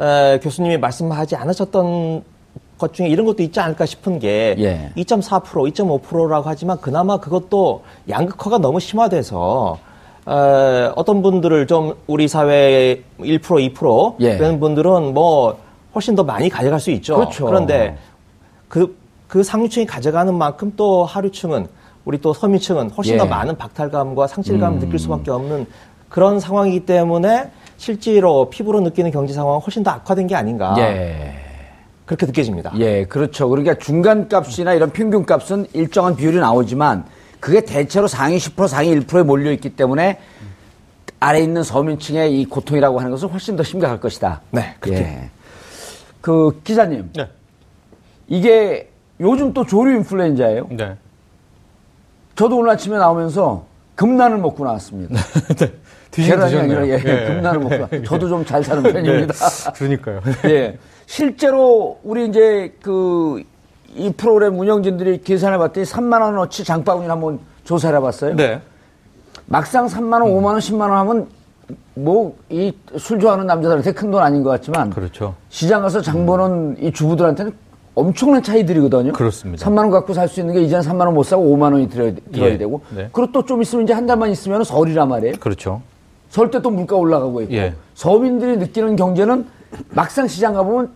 에, 0.00 0.38
교수님이 0.40 0.78
말씀하지 0.78 1.36
않으셨던 1.36 2.22
것 2.78 2.92
중에 2.94 3.08
이런 3.08 3.26
것도 3.26 3.42
있지 3.42 3.58
않을까 3.60 3.86
싶은 3.86 4.18
게 4.18 4.54
예. 4.58 4.92
2.4%, 4.96 5.42
2.5%라고 5.72 6.48
하지만 6.48 6.80
그나마 6.80 7.18
그것도 7.18 7.82
양극화가 8.08 8.58
너무 8.58 8.80
심화돼서 8.80 9.78
에, 10.28 10.92
어떤 10.96 11.22
분들을 11.22 11.66
좀 11.66 11.94
우리 12.06 12.26
사회 12.26 13.02
1%, 13.20 13.40
2% 13.74 14.14
예. 14.20 14.36
그런 14.36 14.58
분들은 14.60 15.14
뭐 15.14 15.58
훨씬 15.94 16.14
더 16.14 16.22
많이 16.22 16.48
가져갈 16.48 16.78
수 16.80 16.90
있죠. 16.92 17.16
그렇죠. 17.16 17.46
그런데 17.46 17.96
그, 18.68 18.96
그 19.28 19.42
상류층이 19.42 19.86
가져가는 19.86 20.34
만큼 20.34 20.72
또 20.74 21.04
하류층은 21.04 21.68
우리 22.04 22.18
또 22.20 22.32
서민층은 22.32 22.90
훨씬 22.90 23.14
예. 23.14 23.18
더 23.18 23.26
많은 23.26 23.56
박탈감과 23.56 24.26
상실감을 24.26 24.80
느낄 24.80 24.98
수밖에 24.98 25.30
없는 25.30 25.66
그런 26.08 26.40
상황이기 26.40 26.86
때문에 26.86 27.50
실제로 27.76 28.48
피부로 28.48 28.80
느끼는 28.80 29.10
경제 29.10 29.34
상황은 29.34 29.60
훨씬 29.60 29.82
더 29.82 29.90
악화된 29.90 30.26
게 30.26 30.34
아닌가 30.34 30.74
예. 30.78 31.34
그렇게 32.06 32.24
느껴집니다. 32.24 32.72
예, 32.78 33.04
그렇죠. 33.04 33.50
그러니까 33.50 33.74
중간 33.74 34.28
값이나 34.28 34.72
이런 34.72 34.90
평균 34.90 35.26
값은 35.26 35.66
일정한 35.74 36.16
비율이 36.16 36.38
나오지만 36.38 37.04
그게 37.38 37.60
대체로 37.60 38.08
상위 38.08 38.38
10% 38.38 38.66
상위 38.66 38.98
1%에 38.98 39.22
몰려 39.22 39.52
있기 39.52 39.76
때문에 39.76 40.18
아래 41.20 41.40
있는 41.40 41.62
서민층의 41.62 42.40
이 42.40 42.46
고통이라고 42.46 42.98
하는 42.98 43.10
것은 43.10 43.28
훨씬 43.28 43.56
더 43.56 43.62
심각할 43.62 44.00
것이다. 44.00 44.40
네, 44.50 44.74
그렇게. 44.80 45.02
예. 45.02 45.30
그 46.22 46.60
기자님, 46.64 47.10
네. 47.14 47.28
이게 48.26 48.87
요즘 49.20 49.52
또 49.52 49.64
조류 49.64 49.96
인플루엔자예요. 49.96 50.66
네. 50.70 50.96
저도 52.36 52.58
오늘 52.58 52.70
아침에 52.70 52.96
나오면서 52.98 53.64
금란을 53.96 54.38
먹고 54.38 54.64
나왔습니다. 54.64 55.14
드시긴 56.10 56.36
계란이. 56.38 56.56
아니라 56.56 56.86
예, 56.86 56.92
예. 57.04 57.26
금란을 57.26 57.60
먹고 57.60 57.76
나. 57.96 58.02
저도 58.04 58.28
좀 58.28 58.44
잘 58.44 58.62
사는 58.62 58.82
편입니다. 58.82 59.34
네. 59.34 59.72
그러니까요. 59.74 60.20
예. 60.44 60.78
실제로 61.06 61.98
우리 62.04 62.26
이제 62.28 62.74
그 62.82 63.42
이 63.94 64.12
프로그램 64.12 64.58
운영진들이 64.58 65.22
계산해 65.22 65.56
봤더니 65.56 65.86
3만 65.86 66.20
원어치 66.20 66.62
장바구니를 66.62 67.10
한번 67.10 67.38
조사를 67.64 67.96
해 67.96 68.00
봤어요. 68.02 68.36
네. 68.36 68.60
막상 69.46 69.86
3만 69.86 70.20
원, 70.20 70.24
5만 70.24 70.44
원, 70.44 70.58
10만 70.58 70.80
원 70.82 70.92
하면 70.98 71.26
뭐 71.94 72.36
이 72.50 72.70
술 72.98 73.18
좋아하는 73.18 73.46
남자들한테 73.46 73.92
큰 73.92 74.10
돈 74.10 74.22
아닌 74.22 74.42
것 74.42 74.50
같지만 74.50 74.90
그렇죠. 74.90 75.34
시장 75.48 75.80
가서 75.80 76.02
장 76.02 76.26
보는 76.26 76.76
이 76.80 76.92
주부들한테는 76.92 77.50
엄청난 77.98 78.42
차이들이거든요. 78.42 79.12
그렇습니다. 79.12 79.66
3만 79.66 79.78
원 79.78 79.90
갖고 79.90 80.14
살 80.14 80.28
수 80.28 80.40
있는 80.40 80.54
게 80.54 80.62
이제는 80.62 80.82
3만 80.84 81.00
원 81.06 81.14
못 81.14 81.22
사고 81.24 81.44
5만 81.56 81.72
원이 81.72 81.88
들어야, 81.88 82.12
들어야 82.32 82.52
예. 82.52 82.58
되고. 82.58 82.80
네. 82.94 83.08
그리고 83.12 83.32
또 83.32 83.42
좀 83.44 83.62
있으면 83.62 83.84
이제 83.84 83.92
한 83.92 84.06
달만 84.06 84.30
있으면 84.30 84.62
설이란 84.64 85.08
말이에요. 85.08 85.34
그렇죠. 85.40 85.82
설때또 86.30 86.70
물가 86.70 86.96
올라가고 86.96 87.42
있고. 87.42 87.54
예. 87.54 87.74
서민들이 87.94 88.56
느끼는 88.58 88.96
경제는 88.96 89.46
막상 89.90 90.28
시장 90.28 90.54
가보면 90.54 90.90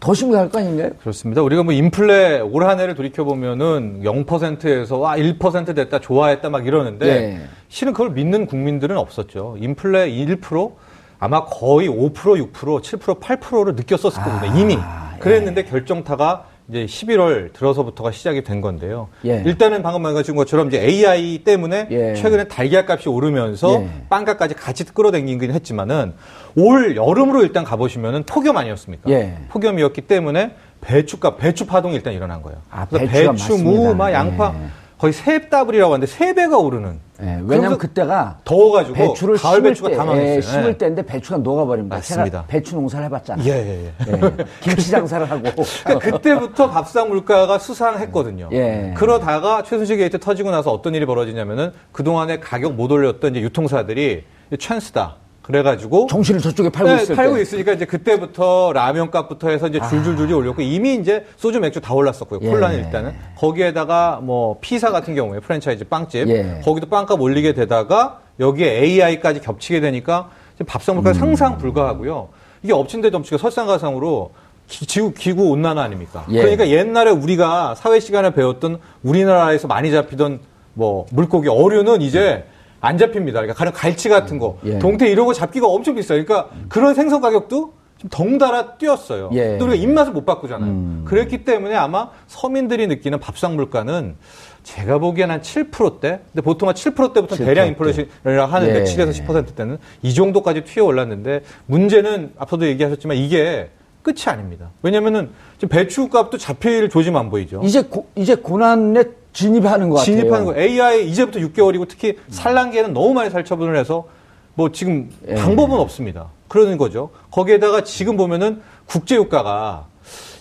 더 0.00 0.12
심각할 0.12 0.50
거 0.50 0.58
아닌가요? 0.58 0.90
그렇습니다. 1.00 1.40
우리가 1.42 1.62
뭐 1.62 1.72
인플레 1.72 2.40
올 2.40 2.64
한 2.64 2.78
해를 2.78 2.94
돌이켜 2.94 3.24
보면은 3.24 4.02
0%에서 4.04 4.98
와 4.98 5.16
1% 5.16 5.74
됐다 5.74 5.98
좋아했다 6.00 6.50
막 6.50 6.66
이러는데 6.66 7.06
예. 7.06 7.40
실은 7.68 7.92
그걸 7.94 8.10
믿는 8.10 8.46
국민들은 8.46 8.98
없었죠. 8.98 9.56
인플레 9.60 10.10
1% 10.10 10.72
아마 11.18 11.44
거의 11.46 11.88
5% 11.88 12.12
6% 12.12 12.82
7% 12.82 13.18
8%를 13.20 13.74
느꼈었을 13.76 14.22
겁니다. 14.22 14.46
이미 14.58 14.74
예. 14.74 14.78
그랬는데 15.24 15.64
결정타가 15.64 16.46
이제 16.68 16.86
11월 16.86 17.52
들어서부터가 17.52 18.10
시작이 18.10 18.42
된 18.42 18.60
건데요. 18.62 19.08
예. 19.26 19.42
일단은 19.44 19.82
방금 19.82 20.00
말씀하신 20.02 20.34
것처럼 20.34 20.68
이제 20.68 20.80
AI 20.80 21.38
때문에 21.44 21.88
예. 21.90 22.14
최근에 22.14 22.44
달걀 22.44 22.86
값이 22.88 23.08
오르면서 23.08 23.82
예. 23.82 23.88
빵값까지 24.08 24.54
같이 24.54 24.84
끌어당기긴 24.84 25.52
했지만은 25.52 26.14
올 26.56 26.96
여름으로 26.96 27.42
일단 27.42 27.64
가보시면은 27.64 28.22
폭염 28.24 28.56
아니었습니까? 28.56 29.10
예. 29.10 29.36
폭염이었기 29.50 30.02
때문에 30.02 30.54
배추값, 30.80 31.38
배추 31.38 31.66
파동이 31.66 31.94
일단 31.94 32.14
일어난 32.14 32.42
거예요. 32.42 32.58
아, 32.70 32.86
배추. 32.86 33.58
무, 33.58 33.94
막 33.94 34.10
양파 34.12 34.54
예. 34.54 34.83
거의 35.04 35.12
세 35.12 35.50
더블이라고 35.50 35.92
하는데 35.92 36.10
세 36.10 36.32
배가 36.32 36.56
오르는. 36.56 36.98
예, 37.20 37.38
왜냐면 37.44 37.76
그때가 37.76 38.38
더워가지고 38.42 38.94
배추를 38.94 39.36
가을 39.36 39.56
심을 39.56 39.70
배추가 39.70 39.90
때, 39.90 39.96
다 39.96 40.04
망했어요. 40.06 40.36
예, 40.36 40.40
심을 40.40 40.68
예. 40.70 40.78
때인데 40.78 41.02
배추가 41.02 41.36
녹아버립니다. 41.36 41.96
맞습니다. 41.96 42.44
배추 42.48 42.74
농사를 42.74 43.04
해봤잖아요. 43.04 43.46
예, 43.46 43.52
예, 43.52 43.84
예. 43.84 44.12
예, 44.12 44.44
김치 44.62 44.90
장사를 44.90 45.30
하고. 45.30 45.42
그러니까 45.84 46.10
그때부터 46.10 46.70
밥상 46.70 47.10
물가가 47.10 47.58
수상했거든요. 47.58 48.48
예. 48.52 48.94
그러다가 48.96 49.62
최순실 49.62 49.98
게이트 49.98 50.18
터지고 50.18 50.50
나서 50.50 50.72
어떤 50.72 50.94
일이 50.94 51.04
벌어지냐면은 51.04 51.72
그동안에 51.92 52.40
가격 52.40 52.72
못 52.72 52.90
올렸던 52.90 53.32
이제 53.32 53.42
유통사들이 53.42 54.24
찬스다. 54.58 55.16
그래가지고 55.44 56.06
정신을 56.08 56.40
저쪽에 56.40 56.70
팔고 56.70 56.96
네, 56.96 57.02
있을 57.02 57.16
팔고 57.16 57.36
때. 57.36 57.42
있으니까 57.42 57.72
이제 57.74 57.84
그때부터 57.84 58.72
라면 58.72 59.10
값부터 59.10 59.50
해서 59.50 59.68
이제 59.68 59.78
줄줄줄이 59.90 60.32
올렸고 60.32 60.62
이미 60.62 60.94
이제 60.94 61.26
소주 61.36 61.60
맥주 61.60 61.82
다 61.82 61.92
올랐었고요. 61.92 62.40
예. 62.42 62.48
콜라는 62.48 62.78
일단은 62.78 63.14
거기에다가 63.36 64.20
뭐 64.22 64.56
피사 64.62 64.90
같은 64.90 65.14
경우에 65.14 65.40
프랜차이즈 65.40 65.84
빵집 65.84 66.28
예. 66.30 66.60
거기도 66.64 66.86
빵값 66.88 67.20
올리게 67.20 67.52
되다가 67.52 68.20
여기에 68.40 68.82
AI까지 68.84 69.40
겹치게 69.42 69.80
되니까 69.80 70.30
지금 70.54 70.66
밥상 70.66 70.94
물가 70.94 71.10
음. 71.10 71.14
상상 71.14 71.58
불가하고요. 71.58 72.28
이게 72.62 72.72
엎친 72.72 73.02
데 73.02 73.10
덮치고 73.10 73.36
설상가상으로 73.36 74.30
기, 74.66 74.86
지구 74.86 75.12
기구 75.12 75.50
온난화 75.50 75.82
아닙니까? 75.82 76.24
예. 76.30 76.40
그러니까 76.40 76.68
옛날에 76.68 77.10
우리가 77.10 77.74
사회 77.74 78.00
시간에 78.00 78.32
배웠던 78.32 78.78
우리나라에서 79.02 79.68
많이 79.68 79.90
잡히던 79.92 80.40
뭐 80.72 81.04
물고기 81.10 81.48
어류는 81.48 82.00
이제 82.00 82.44
안 82.84 82.98
잡힙니다. 82.98 83.40
그러니까 83.40 83.54
가령 83.54 83.72
갈치 83.74 84.08
같은 84.08 84.38
거, 84.38 84.58
예. 84.64 84.78
동태 84.78 85.08
이런 85.08 85.26
거 85.26 85.32
잡기가 85.32 85.66
엄청 85.66 85.94
비싸요. 85.94 86.22
그러니까 86.24 86.50
그런 86.68 86.94
생선 86.94 87.20
가격도 87.20 87.72
좀 87.96 88.10
덩달아 88.10 88.76
뛰었어요. 88.76 89.30
예. 89.32 89.56
또 89.58 89.64
우리가 89.64 89.82
입맛을 89.82 90.12
못 90.12 90.26
바꾸잖아요. 90.26 90.70
음. 90.70 91.02
그랬기 91.06 91.44
때문에 91.44 91.74
아마 91.74 92.10
서민들이 92.26 92.86
느끼는 92.86 93.20
밥상 93.20 93.56
물가는 93.56 94.16
제가 94.62 94.98
보기엔 94.98 95.30
한 95.30 95.40
7%대? 95.40 96.20
근데 96.32 96.42
보통 96.42 96.68
한 96.68 96.74
7%대부터 96.74 97.36
7%대. 97.36 97.44
대량 97.44 97.68
인플레이션이라고 97.68 98.52
하는데 98.52 98.80
예. 98.80 98.84
7에서 98.84 99.26
10%대는 99.26 99.78
이 100.02 100.12
정도까지 100.12 100.64
튀어 100.64 100.84
올랐는데 100.84 101.42
문제는 101.66 102.32
앞서도 102.38 102.66
얘기하셨지만 102.66 103.16
이게 103.16 103.70
끝이 104.02 104.24
아닙니다. 104.26 104.70
왜냐면은 104.82 105.30
지금 105.58 105.70
배추 105.70 106.08
값도 106.08 106.36
잡힐 106.36 106.90
조짐 106.90 107.16
안 107.16 107.30
보이죠. 107.30 107.62
이제 107.64 107.82
고, 107.82 108.06
이제 108.16 108.34
고난에 108.34 109.04
진입하는 109.34 109.90
것 109.90 109.96
같아요. 109.96 110.16
진입하는 110.16 110.46
거 110.46 110.56
AI 110.56 111.08
이제부터 111.10 111.40
6개월이고 111.40 111.86
특히 111.88 112.16
산란기에는 112.30 112.94
너무 112.94 113.12
많이 113.12 113.28
살처분을 113.28 113.76
해서 113.76 114.06
뭐 114.54 114.72
지금 114.72 115.10
예. 115.28 115.34
방법은 115.34 115.78
없습니다. 115.78 116.28
그러는 116.48 116.78
거죠. 116.78 117.10
거기에다가 117.30 117.82
지금 117.82 118.16
보면은 118.16 118.62
국제유가가 118.86 119.86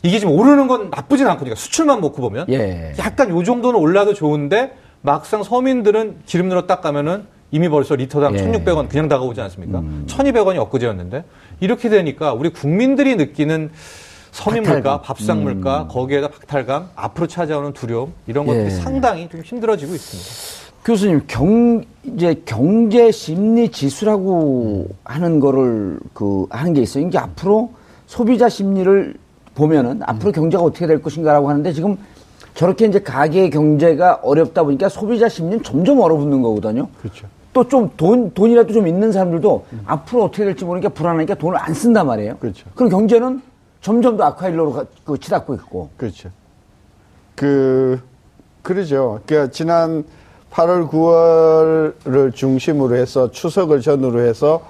이게 0.04 0.20
지금 0.20 0.36
오르는 0.36 0.68
건 0.68 0.90
나쁘진 0.92 1.28
않거든요. 1.28 1.56
수출만 1.56 2.00
놓고 2.02 2.22
보면. 2.22 2.46
예. 2.50 2.94
약간 3.00 3.30
요 3.32 3.44
정도는 3.44 3.80
올라도 3.80 4.14
좋은데 4.14 4.74
막상 5.02 5.44
서민들은 5.44 6.20
기름 6.26 6.50
넣어 6.50 6.68
딱 6.68 6.82
가면은 6.82 7.26
이미 7.52 7.70
벌써 7.70 7.96
리터당 7.96 8.38
예. 8.38 8.44
1,600원 8.44 8.90
그냥 8.90 9.08
다가오지 9.08 9.42
않습니까? 9.42 9.82
1,200원이 10.08 10.58
엊그제였는데 10.58 11.24
이렇게 11.60 11.90
되니까 11.90 12.34
우리 12.34 12.50
국민들이 12.50 13.16
느끼는 13.16 13.72
서민 14.34 14.64
물가, 14.64 15.00
박탈감. 15.00 15.02
밥상 15.04 15.44
물가, 15.44 15.88
거기에다 15.88 16.28
박탈감, 16.28 16.90
앞으로 16.96 17.28
찾아오는 17.28 17.72
두려움 17.74 18.14
이런 18.26 18.46
것들이 18.46 18.66
예. 18.66 18.70
상당히 18.72 19.30
좀 19.30 19.42
힘들어지고 19.42 19.94
있습니다. 19.94 20.74
교수님 20.84 21.22
경 21.28 21.84
이제 22.04 22.42
경제 22.46 23.12
심리 23.12 23.70
지수라고 23.70 24.88
하는 25.06 25.40
거를 25.40 26.00
그 26.14 26.46
하는 26.50 26.74
게 26.74 26.82
있어요. 26.82 27.06
이게 27.08 27.18
앞으로 27.18 27.72
소비자 28.08 28.50
심리를 28.50 29.14
보면은 29.56 30.02
앞으로 30.04 30.32
경제가 30.32 30.64
어떻게 30.64 30.88
될 30.88 31.02
것인가라고 31.02 31.50
하는데 31.50 31.72
지금 31.72 31.96
저렇게 32.56 32.88
이제 32.88 33.00
가계 33.02 33.50
경제가 33.50 34.20
어렵다 34.24 34.64
보니까 34.64 34.90
소비자 34.90 35.30
심리는 35.30 35.64
점점 35.64 36.00
얼어붙는 36.02 36.42
거거든요. 36.42 36.90
그렇죠. 37.00 37.28
또 37.54 37.64
좀 37.68 37.92
돈 37.96 38.34
돈이라도 38.34 38.74
좀 38.74 38.88
있는 38.88 39.12
사람들도 39.12 39.66
앞으로 39.86 40.24
어떻게 40.24 40.44
될지 40.44 40.66
모르니까 40.66 40.90
불안하니까 40.90 41.36
돈을 41.36 41.58
안 41.58 41.74
쓴단 41.74 42.08
말이에요. 42.08 42.38
그렇죠. 42.38 42.66
그럼 42.74 42.90
경제는 42.90 43.42
점점 43.84 44.16
더 44.18 44.24
악화일로로 44.24 44.72
가- 44.74 44.86
그 45.04 45.18
치닫고 45.20 45.54
있고. 45.56 45.90
그렇죠. 45.98 46.30
그 47.36 48.00
그러죠. 48.62 49.20
그 49.28 49.52
지난 49.52 50.06
8월 50.52 50.88
9월을 50.90 52.34
중심으로 52.34 52.96
해서 52.96 53.30
추석을 53.30 53.82
전후로 53.82 54.22
해서 54.22 54.62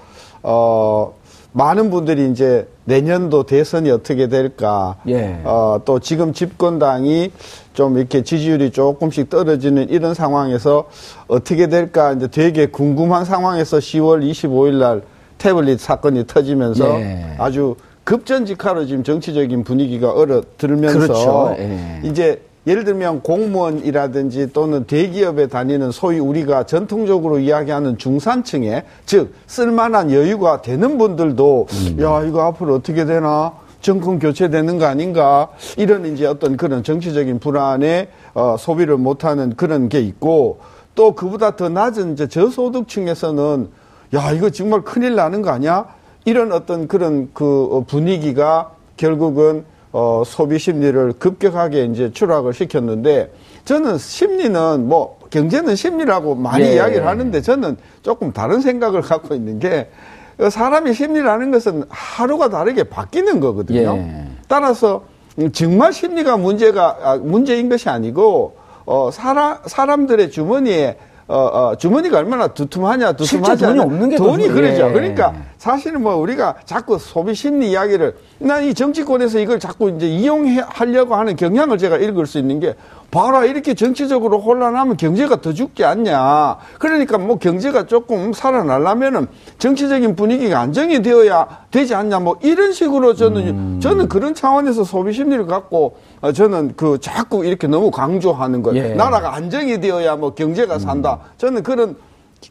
어 0.42 1.14
많은 1.52 1.90
분들이 1.90 2.28
이제 2.32 2.66
내년도 2.84 3.44
대선이 3.44 3.88
어떻게 3.92 4.26
될까? 4.28 4.96
예. 5.06 5.40
어, 5.44 5.80
또 5.84 6.00
지금 6.00 6.32
집권당이 6.32 7.30
좀 7.74 7.96
이렇게 7.96 8.24
지지율이 8.24 8.72
조금씩 8.72 9.30
떨어지는 9.30 9.88
이런 9.90 10.14
상황에서 10.14 10.88
어떻게 11.28 11.68
될까? 11.68 12.12
이제 12.14 12.26
되게 12.26 12.66
궁금한 12.66 13.24
상황에서 13.24 13.78
10월 13.78 14.28
25일 14.28 14.78
날 14.80 15.02
태블릿 15.38 15.78
사건이 15.78 16.26
터지면서 16.26 17.00
예. 17.00 17.36
아주 17.38 17.76
급전직하로 18.04 18.86
지금 18.86 19.02
정치적인 19.02 19.64
분위기가 19.64 20.12
얼어들면서 20.12 20.98
그렇죠. 20.98 21.56
예. 21.58 22.00
이제 22.04 22.40
예를 22.66 22.84
들면 22.84 23.20
공무원이라든지 23.22 24.52
또는 24.52 24.84
대기업에 24.84 25.48
다니는 25.48 25.90
소위 25.90 26.18
우리가 26.18 26.64
전통적으로 26.64 27.38
이야기하는 27.38 27.98
중산층에 27.98 28.84
즉 29.04 29.34
쓸만한 29.46 30.10
여유가 30.10 30.62
되는 30.62 30.96
분들도 30.96 31.66
음. 31.70 32.02
야 32.02 32.24
이거 32.24 32.42
앞으로 32.42 32.76
어떻게 32.76 33.04
되나 33.04 33.52
정권 33.82 34.18
교체되는 34.18 34.78
거 34.78 34.86
아닌가 34.86 35.48
이런 35.76 36.06
이제 36.06 36.24
어떤 36.24 36.56
그런 36.56 36.82
정치적인 36.82 37.38
불안에 37.38 38.08
어, 38.32 38.56
소비를 38.58 38.96
못하는 38.96 39.54
그런 39.56 39.90
게 39.90 40.00
있고 40.00 40.60
또 40.94 41.14
그보다 41.14 41.56
더 41.56 41.68
낮은 41.68 42.14
이제 42.14 42.26
저소득층에서는 42.26 43.68
야 44.14 44.30
이거 44.32 44.48
정말 44.48 44.80
큰일 44.80 45.16
나는 45.16 45.42
거 45.42 45.50
아니야 45.50 45.86
이런 46.24 46.52
어떤 46.52 46.88
그런 46.88 47.30
그 47.32 47.68
어, 47.70 47.84
분위기가 47.86 48.70
결국은 48.96 49.64
어, 49.92 50.22
소비 50.26 50.58
심리를 50.58 51.12
급격하게 51.18 51.84
이제 51.86 52.10
추락을 52.12 52.52
시켰는데 52.52 53.30
저는 53.64 53.98
심리는 53.98 54.88
뭐 54.88 55.18
경제는 55.30 55.76
심리라고 55.76 56.34
많이 56.34 56.64
예. 56.64 56.74
이야기를 56.74 57.06
하는데 57.06 57.40
저는 57.40 57.76
조금 58.02 58.32
다른 58.32 58.60
생각을 58.60 59.00
갖고 59.02 59.34
있는 59.34 59.58
게 59.58 59.90
어, 60.38 60.50
사람이 60.50 60.94
심리라는 60.94 61.50
것은 61.50 61.84
하루가 61.88 62.48
다르게 62.48 62.84
바뀌는 62.84 63.40
거거든요. 63.40 63.96
예. 63.96 64.26
따라서 64.48 65.04
음, 65.38 65.52
정말 65.52 65.92
심리가 65.92 66.36
문제가 66.36 66.96
아, 67.02 67.16
문제인 67.16 67.68
것이 67.68 67.88
아니고 67.88 68.56
어 68.86 69.10
사람 69.12 69.58
사람들의 69.64 70.30
주머니에 70.30 70.96
어, 71.26 71.36
어, 71.36 71.76
주머니가 71.76 72.18
얼마나 72.18 72.48
두툼하냐 72.48 73.12
두툼하지 73.12 73.62
돈이 73.64 73.72
않냐. 73.80 73.82
없는 73.82 74.08
게 74.10 74.16
돈이 74.16 74.48
더 74.48 74.54
그러죠. 74.54 74.88
예. 74.88 74.92
그러니까 74.92 75.34
사실은 75.64 76.02
뭐 76.02 76.14
우리가 76.16 76.56
자꾸 76.66 76.98
소비 76.98 77.34
심리 77.34 77.70
이야기를 77.70 78.14
난 78.40 78.64
이 78.64 78.74
정치권에서 78.74 79.38
이걸 79.38 79.58
자꾸 79.58 79.88
이제 79.88 80.06
이용하려고 80.06 81.14
하는 81.14 81.36
경향을 81.36 81.78
제가 81.78 81.96
읽을 81.96 82.26
수 82.26 82.38
있는 82.38 82.60
게 82.60 82.74
봐라 83.10 83.46
이렇게 83.46 83.72
정치적으로 83.72 84.40
혼란하면 84.40 84.98
경제가 84.98 85.40
더 85.40 85.54
죽지 85.54 85.82
않냐. 85.84 86.58
그러니까 86.78 87.16
뭐 87.16 87.38
경제가 87.38 87.86
조금 87.86 88.34
살아나려면은 88.34 89.26
정치적인 89.58 90.16
분위기가 90.16 90.60
안정이 90.60 91.00
되어야 91.00 91.46
되지 91.70 91.94
않냐. 91.94 92.20
뭐 92.20 92.36
이런 92.42 92.72
식으로 92.72 93.14
저는 93.14 93.48
음. 93.48 93.80
저는 93.80 94.08
그런 94.10 94.34
차원에서 94.34 94.84
소비 94.84 95.14
심리를 95.14 95.46
갖고 95.46 95.96
어, 96.20 96.32
저는 96.32 96.74
그 96.76 96.98
자꾸 97.00 97.44
이렇게 97.46 97.66
너무 97.68 97.90
강조하는 97.90 98.62
거예요. 98.62 98.84
예. 98.84 98.94
나라가 98.94 99.34
안정이 99.34 99.80
되어야 99.80 100.16
뭐 100.16 100.34
경제가 100.34 100.78
산다. 100.78 101.20
저는 101.38 101.62
그런 101.62 101.96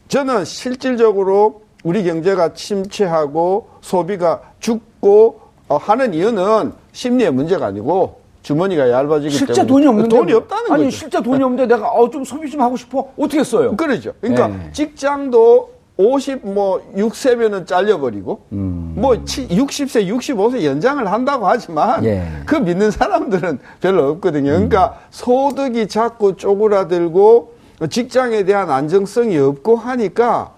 저는 0.08 0.44
실질적으로 0.44 1.63
우리 1.84 2.02
경제가 2.02 2.54
침체하고 2.54 3.68
소비가 3.80 4.40
죽고 4.58 5.40
어, 5.68 5.76
하는 5.76 6.12
이유는 6.12 6.72
심리의 6.92 7.30
문제가 7.30 7.66
아니고 7.66 8.20
주머니가 8.42 8.90
얇아지기 8.90 9.34
실제 9.34 9.52
때문에 9.54 9.66
돈이 9.68 9.86
없는데 9.86 10.16
돈이 10.16 10.32
뭐. 10.32 10.40
없다는 10.40 10.72
아니 10.72 10.84
거죠. 10.84 10.96
실제 10.96 11.22
돈이 11.22 11.42
없는데 11.42 11.66
내가 11.74 11.88
어, 11.90 12.10
좀 12.10 12.24
소비 12.24 12.50
좀 12.50 12.60
하고 12.60 12.76
싶어 12.76 13.08
어떻게 13.18 13.44
써요? 13.44 13.76
그러죠. 13.76 14.12
그러니까 14.20 14.48
네. 14.48 14.70
직장도 14.72 15.74
50, 15.96 16.40
뭐, 16.52 16.82
6세면은 16.96 17.68
잘려버리고, 17.68 18.40
뭐, 18.50 19.12
60세, 19.12 20.08
65세 20.08 20.64
연장을 20.64 21.06
한다고 21.06 21.46
하지만, 21.46 22.04
예. 22.04 22.26
그 22.46 22.56
믿는 22.56 22.90
사람들은 22.90 23.60
별로 23.80 24.08
없거든요. 24.10 24.50
그러니까 24.50 24.98
소득이 25.10 25.86
자꾸 25.86 26.34
쪼그라들고, 26.36 27.52
직장에 27.90 28.42
대한 28.42 28.70
안정성이 28.72 29.38
없고 29.38 29.76
하니까, 29.76 30.53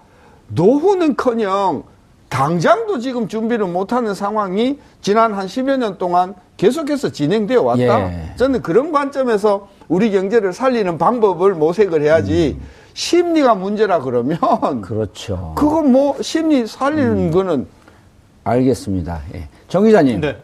노후는 0.49 1.15
커녕, 1.15 1.83
당장도 2.29 2.99
지금 2.99 3.27
준비를 3.27 3.67
못하는 3.67 4.13
상황이 4.13 4.79
지난 5.01 5.33
한 5.33 5.47
10여 5.47 5.77
년 5.77 5.97
동안 5.97 6.35
계속해서 6.57 7.11
진행되어 7.11 7.61
왔다. 7.61 8.11
예. 8.11 8.33
저는 8.35 8.61
그런 8.61 8.91
관점에서 8.91 9.69
우리 9.87 10.11
경제를 10.11 10.51
살리는 10.51 10.97
방법을 10.97 11.53
모색을 11.53 12.01
해야지 12.01 12.59
심리가 12.93 13.55
문제라 13.55 14.01
그러면 14.01 14.37
그렇죠. 14.81 15.53
그거 15.55 15.81
뭐 15.83 16.21
심리 16.21 16.67
살리는 16.67 17.31
거는 17.31 17.67
알겠습니다. 18.43 19.21
예. 19.35 19.47
정 19.67 19.83
기자님, 19.85 20.21
네. 20.21 20.37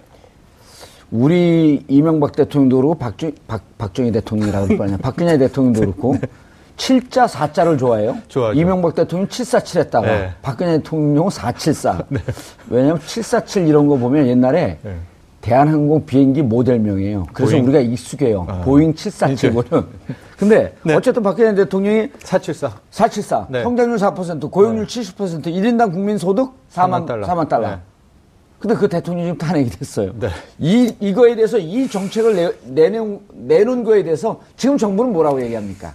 우리 1.11 1.83
이명박 1.87 2.33
대통령도 2.35 2.77
그렇고 2.77 2.95
박정, 2.95 3.31
박, 3.47 3.61
박정희 3.77 4.11
대통령이라고 4.11 4.65
그럴 4.65 4.77
뻔했네. 4.77 4.97
박근혜 5.01 5.37
대통령도 5.37 5.79
그렇고 5.81 6.15
칠 6.17 6.29
7자, 6.77 7.27
4자를 7.27 7.77
좋아해요. 7.77 8.17
좋아하죠. 8.27 8.59
이명박 8.59 8.95
대통령 8.95 9.27
747 9.27 9.81
했다가 9.81 10.07
네. 10.07 10.31
박근혜 10.41 10.77
대통령은 10.77 11.29
474. 11.29 12.03
왜냐하면 12.69 12.99
747 13.05 13.67
이런 13.67 13.87
거 13.87 13.97
보면 13.97 14.27
옛날에 14.27 14.79
네. 14.81 14.95
대한항공 15.41 16.05
비행기 16.05 16.41
모델명이에요. 16.41 17.27
그래서 17.33 17.51
보잉. 17.51 17.65
우리가 17.65 17.79
익숙해요. 17.79 18.45
아. 18.47 18.61
보잉 18.61 18.93
747보는. 18.93 19.85
근데 20.37 20.73
네. 20.83 20.95
어쨌든 20.95 21.21
박근혜 21.21 21.53
대통령이 21.53 22.09
474. 22.23 22.79
474, 22.89 23.47
네. 23.49 23.63
성장률 23.63 23.97
4%, 23.97 24.49
고용률 24.49 24.87
70%, 24.87 25.43
1인당 25.45 25.91
국민 25.91 26.17
소득 26.17 26.53
4만, 26.73 27.03
4만 27.03 27.05
달러. 27.05 27.27
4만 27.27 27.49
달러. 27.49 27.69
네. 27.69 27.77
근데 28.57 28.75
그 28.75 28.87
대통령이 28.87 29.27
지금 29.27 29.37
탄핵이 29.37 29.69
됐어요. 29.69 30.13
네. 30.17 30.29
이, 30.57 30.95
이거에 31.01 31.35
대해서 31.35 31.57
이 31.57 31.89
정책을 31.89 32.35
내, 32.35 32.51
내놓은, 32.63 33.19
내놓은 33.33 33.83
거에 33.83 34.03
대해서 34.03 34.39
지금 34.55 34.77
정부는 34.77 35.11
뭐라고 35.11 35.41
얘기합니까? 35.41 35.93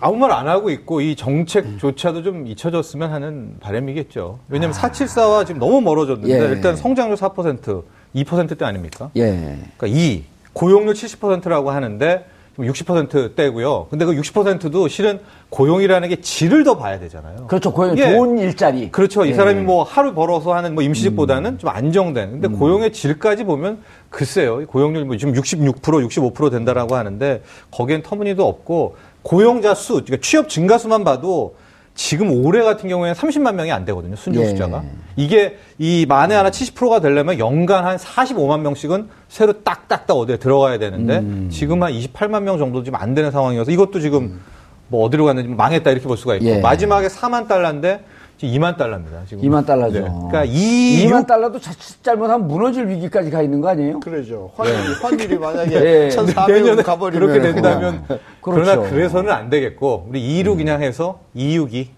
아무 0.00 0.16
말 0.16 0.28
안 0.32 0.46
하고 0.46 0.70
있고 0.70 1.00
이 1.00 1.16
정책조차도 1.16 2.22
좀 2.22 2.46
잊혀졌으면 2.46 3.10
하는 3.10 3.56
바람이겠죠. 3.60 4.38
왜냐하면 4.48 4.76
474와 4.76 5.46
지금 5.46 5.58
너무 5.58 5.80
멀어졌는데 5.80 6.32
예. 6.32 6.48
일단 6.50 6.76
성장률 6.76 7.16
4%, 7.16 7.82
2%대 8.14 8.64
아닙니까? 8.64 9.10
예. 9.16 9.56
그러니까 9.76 9.86
2, 9.86 10.24
고용률 10.52 10.94
70%라고 10.94 11.70
하는데 11.70 12.24
60%대고요. 12.58 13.86
근데 13.88 14.04
그 14.04 14.12
60%도 14.14 14.88
실은 14.88 15.20
고용이라는 15.50 16.08
게 16.08 16.20
질을 16.20 16.64
더 16.64 16.76
봐야 16.76 16.98
되잖아요. 16.98 17.46
그렇죠. 17.46 17.72
고용, 17.72 17.96
예. 17.98 18.10
좋은 18.10 18.36
일자리. 18.38 18.90
그렇죠. 18.90 19.24
이 19.24 19.30
예. 19.30 19.34
사람이 19.34 19.62
뭐 19.62 19.84
하루 19.84 20.12
벌어서 20.12 20.54
하는 20.54 20.74
뭐 20.74 20.82
임시직보다는 20.82 21.52
음. 21.52 21.58
좀 21.58 21.70
안정된. 21.70 22.32
근데 22.32 22.48
고용의 22.48 22.92
질까지 22.92 23.44
보면 23.44 23.78
글쎄요. 24.10 24.66
고용률 24.66 25.04
뭐 25.04 25.16
지금 25.16 25.34
66% 25.34 25.80
65% 25.82 26.50
된다라고 26.50 26.96
하는데 26.96 27.42
거기엔 27.70 28.02
터무니도 28.02 28.46
없고 28.46 28.96
고용자 29.28 29.74
수, 29.74 29.92
그러니까 30.04 30.16
취업 30.22 30.48
증가 30.48 30.78
수만 30.78 31.04
봐도 31.04 31.54
지금 31.94 32.30
올해 32.30 32.62
같은 32.62 32.88
경우에는 32.88 33.14
30만 33.14 33.56
명이 33.56 33.70
안 33.70 33.84
되거든요. 33.84 34.16
순종 34.16 34.42
예. 34.42 34.48
숫자가. 34.48 34.82
이게 35.16 35.58
이 35.78 36.06
만에 36.08 36.34
하나 36.34 36.50
70%가 36.50 37.00
되려면 37.00 37.38
연간 37.38 37.84
한 37.84 37.98
45만 37.98 38.60
명씩은 38.60 39.08
새로 39.28 39.62
딱딱딱 39.64 40.16
어디에 40.16 40.38
들어가야 40.38 40.78
되는데 40.78 41.18
음. 41.18 41.48
지금 41.52 41.82
한 41.82 41.92
28만 41.92 42.42
명 42.44 42.56
정도 42.56 42.82
지금 42.82 42.98
안 42.98 43.14
되는 43.14 43.30
상황이어서 43.30 43.70
이것도 43.70 44.00
지금 44.00 44.40
뭐 44.86 45.04
어디로 45.04 45.26
갔는지 45.26 45.50
망했다 45.50 45.90
이렇게 45.90 46.06
볼 46.06 46.16
수가 46.16 46.36
있고 46.36 46.46
예. 46.46 46.60
마지막에 46.60 47.08
4만 47.08 47.48
달러인데 47.48 48.02
지금 48.38 48.54
2만 48.54 48.76
달러입니다. 48.76 49.24
지금. 49.26 49.42
2만 49.42 49.66
달러죠. 49.66 49.98
네. 49.98 50.08
그러니까 50.08 50.44
2, 50.44 51.06
2만 51.06 51.26
달러도 51.26 51.58
자칫 51.58 52.02
잘못하면 52.04 52.46
무너질 52.46 52.88
위기까지 52.88 53.30
가 53.30 53.42
있는 53.42 53.60
거 53.60 53.68
아니에요? 53.68 53.98
그러죠. 53.98 54.52
환율이, 54.56 54.94
환율이 55.02 55.38
만약에 55.38 55.74
예. 55.74 56.08
1,400원 56.10 56.84
가버리면 56.84 57.28
그렇게 57.28 57.52
된다면 57.52 58.04
그렇죠. 58.06 58.20
그러나 58.40 58.88
그래서는 58.88 59.32
안 59.32 59.50
되겠고 59.50 60.06
우리 60.08 60.42
2로 60.42 60.56
그냥 60.56 60.80
해서 60.82 61.18
262 61.34 61.90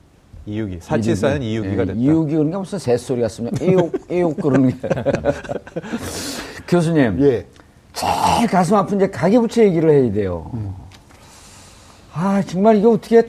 262 0.47 0.79
474는 0.79 1.41
262가 1.41 1.77
됐다. 1.87 1.93
이육이 1.93 2.33
그러니까 2.33 2.59
무슨 2.61 2.79
새소리 2.79 3.21
같습니다. 3.21 3.63
이육, 3.63 3.93
이육 4.11 4.37
그러는 4.41 4.71
게. 4.71 4.89
교수님. 6.67 7.19
예. 7.21 7.47
제일 7.93 8.49
가슴 8.49 8.77
아픈 8.77 8.97
이제 8.97 9.11
가계부채 9.11 9.65
얘기를 9.65 9.91
해야 9.91 10.11
돼요. 10.11 10.51
아, 12.15 12.43
정말 12.47 12.77
이게 12.77 12.87
어떻게 12.87 13.29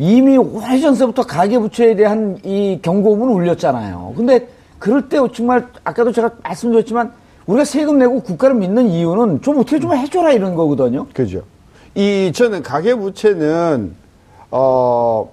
이미 0.00 0.38
오래전서부터 0.38 1.24
가계부채에 1.24 1.94
대한 1.94 2.38
이 2.42 2.78
경고음은 2.80 3.28
울렸잖아요. 3.28 4.14
근데 4.16 4.48
그럴 4.78 5.10
때 5.10 5.18
정말 5.34 5.68
아까도 5.84 6.10
제가 6.10 6.30
말씀드렸지만 6.42 7.12
우리가 7.44 7.66
세금 7.66 7.98
내고 7.98 8.20
국가를 8.20 8.56
믿는 8.56 8.88
이유는 8.88 9.42
좀 9.42 9.58
어떻게 9.58 9.78
좀 9.78 9.94
해줘라 9.94 10.32
이런 10.32 10.54
거거든요. 10.54 11.06
그죠. 11.12 11.42
이 11.94 12.32
저는 12.34 12.62
가계부채는 12.62 13.94
어. 14.50 15.30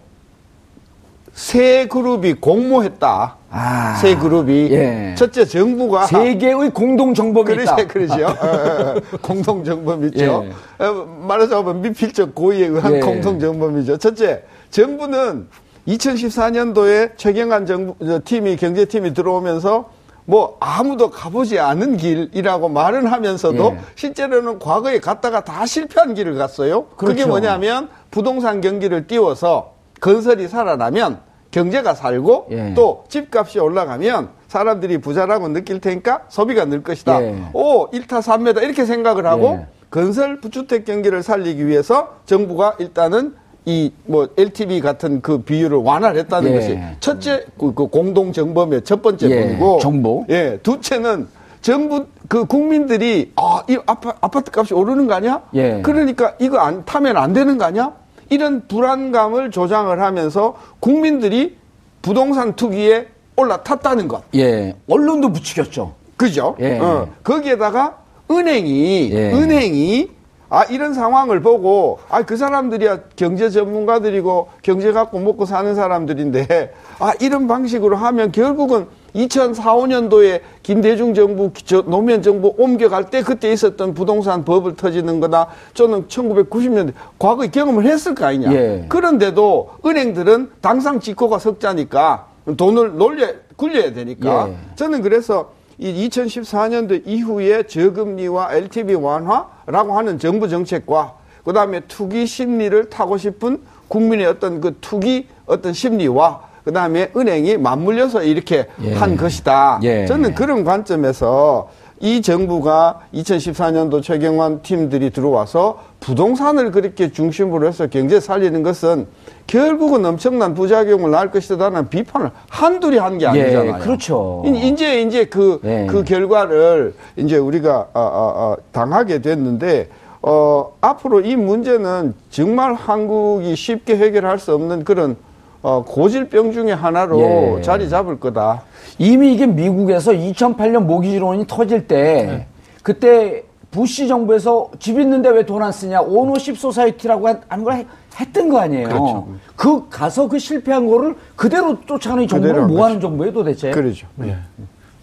세 1.37 1.85
그룹이 1.85 2.33
공모했다. 2.33 3.35
아, 3.51 3.95
세 4.01 4.15
그룹이 4.15 4.69
예. 4.71 5.13
첫째 5.15 5.45
정부가 5.45 6.07
세계의 6.07 6.71
공동 6.71 7.13
정범이 7.13 7.53
있다. 7.53 7.75
그러죠, 7.75 7.87
그러죠. 7.87 8.25
어, 8.25 8.29
어, 8.29 8.95
어. 8.97 9.17
공동 9.21 9.63
정범 9.63 10.03
있죠. 10.05 10.45
예. 10.79 10.83
어, 10.83 11.07
말하자면 11.27 11.81
미필적 11.83 12.33
고의에 12.33 12.65
의한 12.65 12.95
예. 12.95 12.99
공동 13.01 13.39
정범이죠. 13.39 13.97
첫째, 13.97 14.43
정부는 14.77 15.47
2014년도에 15.87 17.17
최경환 17.17 17.65
정부 17.65 17.95
저, 18.05 18.21
팀이 18.23 18.57
경제팀이 18.57 19.15
들어오면서 19.15 19.89
뭐 20.25 20.57
아무도 20.59 21.09
가보지 21.09 21.57
않은 21.57 21.97
길이라고 21.97 22.69
말은 22.69 23.07
하면서도 23.07 23.71
예. 23.73 23.79
실제로는 23.95 24.59
과거에 24.59 24.99
갔다가 24.99 25.43
다 25.43 25.65
실패한 25.65 26.13
길을 26.13 26.35
갔어요. 26.35 26.87
그게 26.89 27.13
그렇죠. 27.13 27.29
뭐냐면 27.29 27.89
부동산 28.11 28.61
경기를 28.61 29.07
띄워서 29.07 29.73
건설이 29.99 30.47
살아나면 30.47 31.21
경제가 31.49 31.95
살고 31.95 32.47
예. 32.51 32.73
또 32.75 33.05
집값이 33.07 33.57
올라가면 33.57 34.29
사람들이 34.47 34.99
부자라고 34.99 35.47
느낄 35.47 35.79
테니까 35.81 36.25
소비가 36.27 36.65
늘 36.65 36.83
것이다. 36.83 37.23
예. 37.23 37.43
오, 37.53 37.89
1타 37.89 38.21
3매다. 38.21 38.61
이렇게 38.61 38.85
생각을 38.85 39.25
하고 39.25 39.61
예. 39.61 39.67
건설 39.89 40.39
부주택 40.39 40.85
경기를 40.85 41.23
살리기 41.23 41.65
위해서 41.65 42.17
정부가 42.25 42.75
일단은 42.77 43.33
이 43.67 43.91
뭐 44.05 44.29
LTV 44.37 44.79
같은 44.79 45.21
그 45.21 45.39
비율을 45.39 45.77
완화를 45.79 46.19
했다는 46.21 46.51
예. 46.51 46.55
것이 46.55 46.79
첫째 47.01 47.45
그, 47.59 47.73
그 47.73 47.87
공동 47.87 48.31
정범의 48.31 48.83
첫 48.85 49.01
번째 49.01 49.29
예, 49.29 49.41
부분이고 49.41 49.79
정보. 49.79 50.25
예, 50.29 50.57
둘째는 50.63 51.27
정부 51.61 52.05
그 52.29 52.45
국민들이 52.45 53.33
아, 53.35 53.61
이 53.69 53.77
아파, 53.85 54.13
아파트 54.21 54.51
값이 54.57 54.73
오르는 54.73 55.05
거 55.07 55.15
아니야? 55.15 55.41
예. 55.53 55.81
그러니까 55.83 56.33
이거 56.39 56.59
안 56.59 56.85
타면 56.85 57.17
안 57.17 57.33
되는 57.33 57.57
거 57.57 57.65
아니야? 57.65 57.91
이런 58.29 58.65
불안감을 58.69 59.51
조장을 59.51 60.01
하면서 60.01 60.55
국민들이 60.79 61.57
부동산 62.01 62.55
투기에 62.55 63.07
올라탔다는 63.35 64.07
것. 64.07 64.23
예. 64.35 64.75
언론도 64.89 65.33
부추겼죠. 65.33 65.93
그죠? 66.15 66.55
예. 66.61 66.79
어, 66.79 67.09
거기에다가 67.23 67.97
은행이, 68.31 69.11
예. 69.11 69.31
은행이, 69.33 70.09
아, 70.49 70.63
이런 70.65 70.93
상황을 70.93 71.41
보고, 71.41 71.99
아, 72.09 72.21
그 72.21 72.37
사람들이야 72.37 72.99
경제 73.15 73.49
전문가들이고 73.49 74.47
경제 74.61 74.93
갖고 74.93 75.19
먹고 75.19 75.45
사는 75.45 75.75
사람들인데, 75.75 76.73
아, 76.99 77.13
이런 77.19 77.47
방식으로 77.47 77.97
하면 77.97 78.31
결국은 78.31 78.87
2004, 79.13 79.75
5년도에 79.75 80.41
김대중 80.63 81.13
정부, 81.13 81.51
저 81.65 81.81
노무현 81.81 82.21
정부 82.21 82.53
옮겨갈 82.57 83.09
때 83.09 83.23
그때 83.23 83.51
있었던 83.51 83.93
부동산 83.93 84.45
법을 84.45 84.75
터지는 84.75 85.19
거다. 85.19 85.47
저는 85.73 86.07
1990년대 86.07 86.93
과거에 87.19 87.47
경험을 87.47 87.85
했을 87.85 88.15
거 88.15 88.25
아니냐. 88.25 88.53
예. 88.53 88.85
그런데도 88.87 89.69
은행들은 89.85 90.51
당상 90.61 90.99
직고가 90.99 91.39
석자니까 91.39 92.27
돈을 92.55 92.97
놀려, 92.97 93.27
굴려야 93.55 93.93
되니까. 93.93 94.49
예. 94.49 94.55
저는 94.75 95.01
그래서 95.01 95.56
이 95.79 96.09
2014년도 96.09 97.03
이후에 97.05 97.63
저금리와 97.63 98.53
LTV 98.53 98.95
완화라고 98.95 99.97
하는 99.97 100.17
정부 100.17 100.49
정책과 100.49 101.13
그 101.43 101.53
다음에 101.53 101.81
투기 101.81 102.25
심리를 102.25 102.89
타고 102.89 103.17
싶은 103.17 103.61
국민의 103.87 104.25
어떤 104.25 104.59
그 104.59 104.75
투기 104.81 105.27
어떤 105.45 105.73
심리와 105.73 106.41
그 106.63 106.73
다음에 106.73 107.11
은행이 107.15 107.57
맞물려서 107.57 108.23
이렇게 108.23 108.67
예. 108.83 108.93
한 108.93 109.15
것이다. 109.15 109.79
예. 109.83 110.05
저는 110.05 110.35
그런 110.35 110.65
관점에서 110.65 111.69
이 111.99 112.21
정부가 112.21 112.99
2014년도 113.13 114.03
최경환 114.03 114.61
팀들이 114.61 115.09
들어와서 115.09 115.79
부동산을 115.99 116.71
그렇게 116.71 117.11
중심으로 117.11 117.67
해서 117.67 117.87
경제 117.87 118.19
살리는 118.19 118.61
것은 118.61 119.07
결국은 119.47 120.05
엄청난 120.05 120.53
부작용을 120.53 121.09
낳을 121.09 121.31
것이다라는 121.31 121.89
비판을 121.89 122.29
한둘이 122.49 122.97
한게 122.97 123.25
예, 123.25 123.29
아니잖아요. 123.29 123.79
그렇죠. 123.79 124.43
이- 124.45 124.67
이제 124.69 125.01
이제 125.01 125.25
그, 125.25 125.59
예. 125.63 125.87
그 125.89 126.03
결과를 126.03 126.93
이제 127.15 127.37
우리가 127.37 127.87
아, 127.93 127.99
아, 127.99 128.33
아, 128.35 128.55
당하게 128.71 129.21
됐는데 129.21 129.89
어, 130.21 130.73
앞으로 130.81 131.21
이 131.21 131.35
문제는 131.35 132.13
정말 132.29 132.73
한국이 132.73 133.55
쉽게 133.55 133.97
해결할 133.97 134.37
수 134.39 134.53
없는 134.53 134.83
그런 134.83 135.15
어, 135.61 135.83
고질병 135.85 136.51
중에 136.51 136.71
하나로 136.71 137.57
예. 137.57 137.61
자리 137.61 137.89
잡을 137.89 138.19
거다. 138.19 138.63
이미 138.99 139.33
이게 139.33 139.45
미국에서 139.45 140.11
2008년 140.11 140.83
모기지론이 140.83 141.45
터질 141.47 141.87
때 141.87 142.47
그때 142.83 143.43
부시 143.71 144.07
정부에서 144.07 144.69
집 144.79 144.99
있는데 144.99 145.29
왜 145.29 145.43
돈 145.43 145.61
안 145.61 145.71
쓰냐 145.71 146.01
오너십 146.01 146.57
소사이티라고 146.57 147.27
하는 147.49 147.63
걸 147.63 147.73
해- 147.73 147.85
했던 148.19 148.49
거 148.49 148.59
아니에요. 148.59 148.87
그렇죠. 148.87 149.27
그 149.55 149.89
가서 149.89 150.27
그 150.27 150.39
실패한 150.39 150.87
거를 150.87 151.15
그대로 151.35 151.77
쫓아가는 151.85 152.23
이한뭐 152.23 152.85
하는 152.85 152.99
정부예요 153.01 153.33
도대체? 153.33 153.71
그러죠. 153.71 154.07
예. 154.23 154.37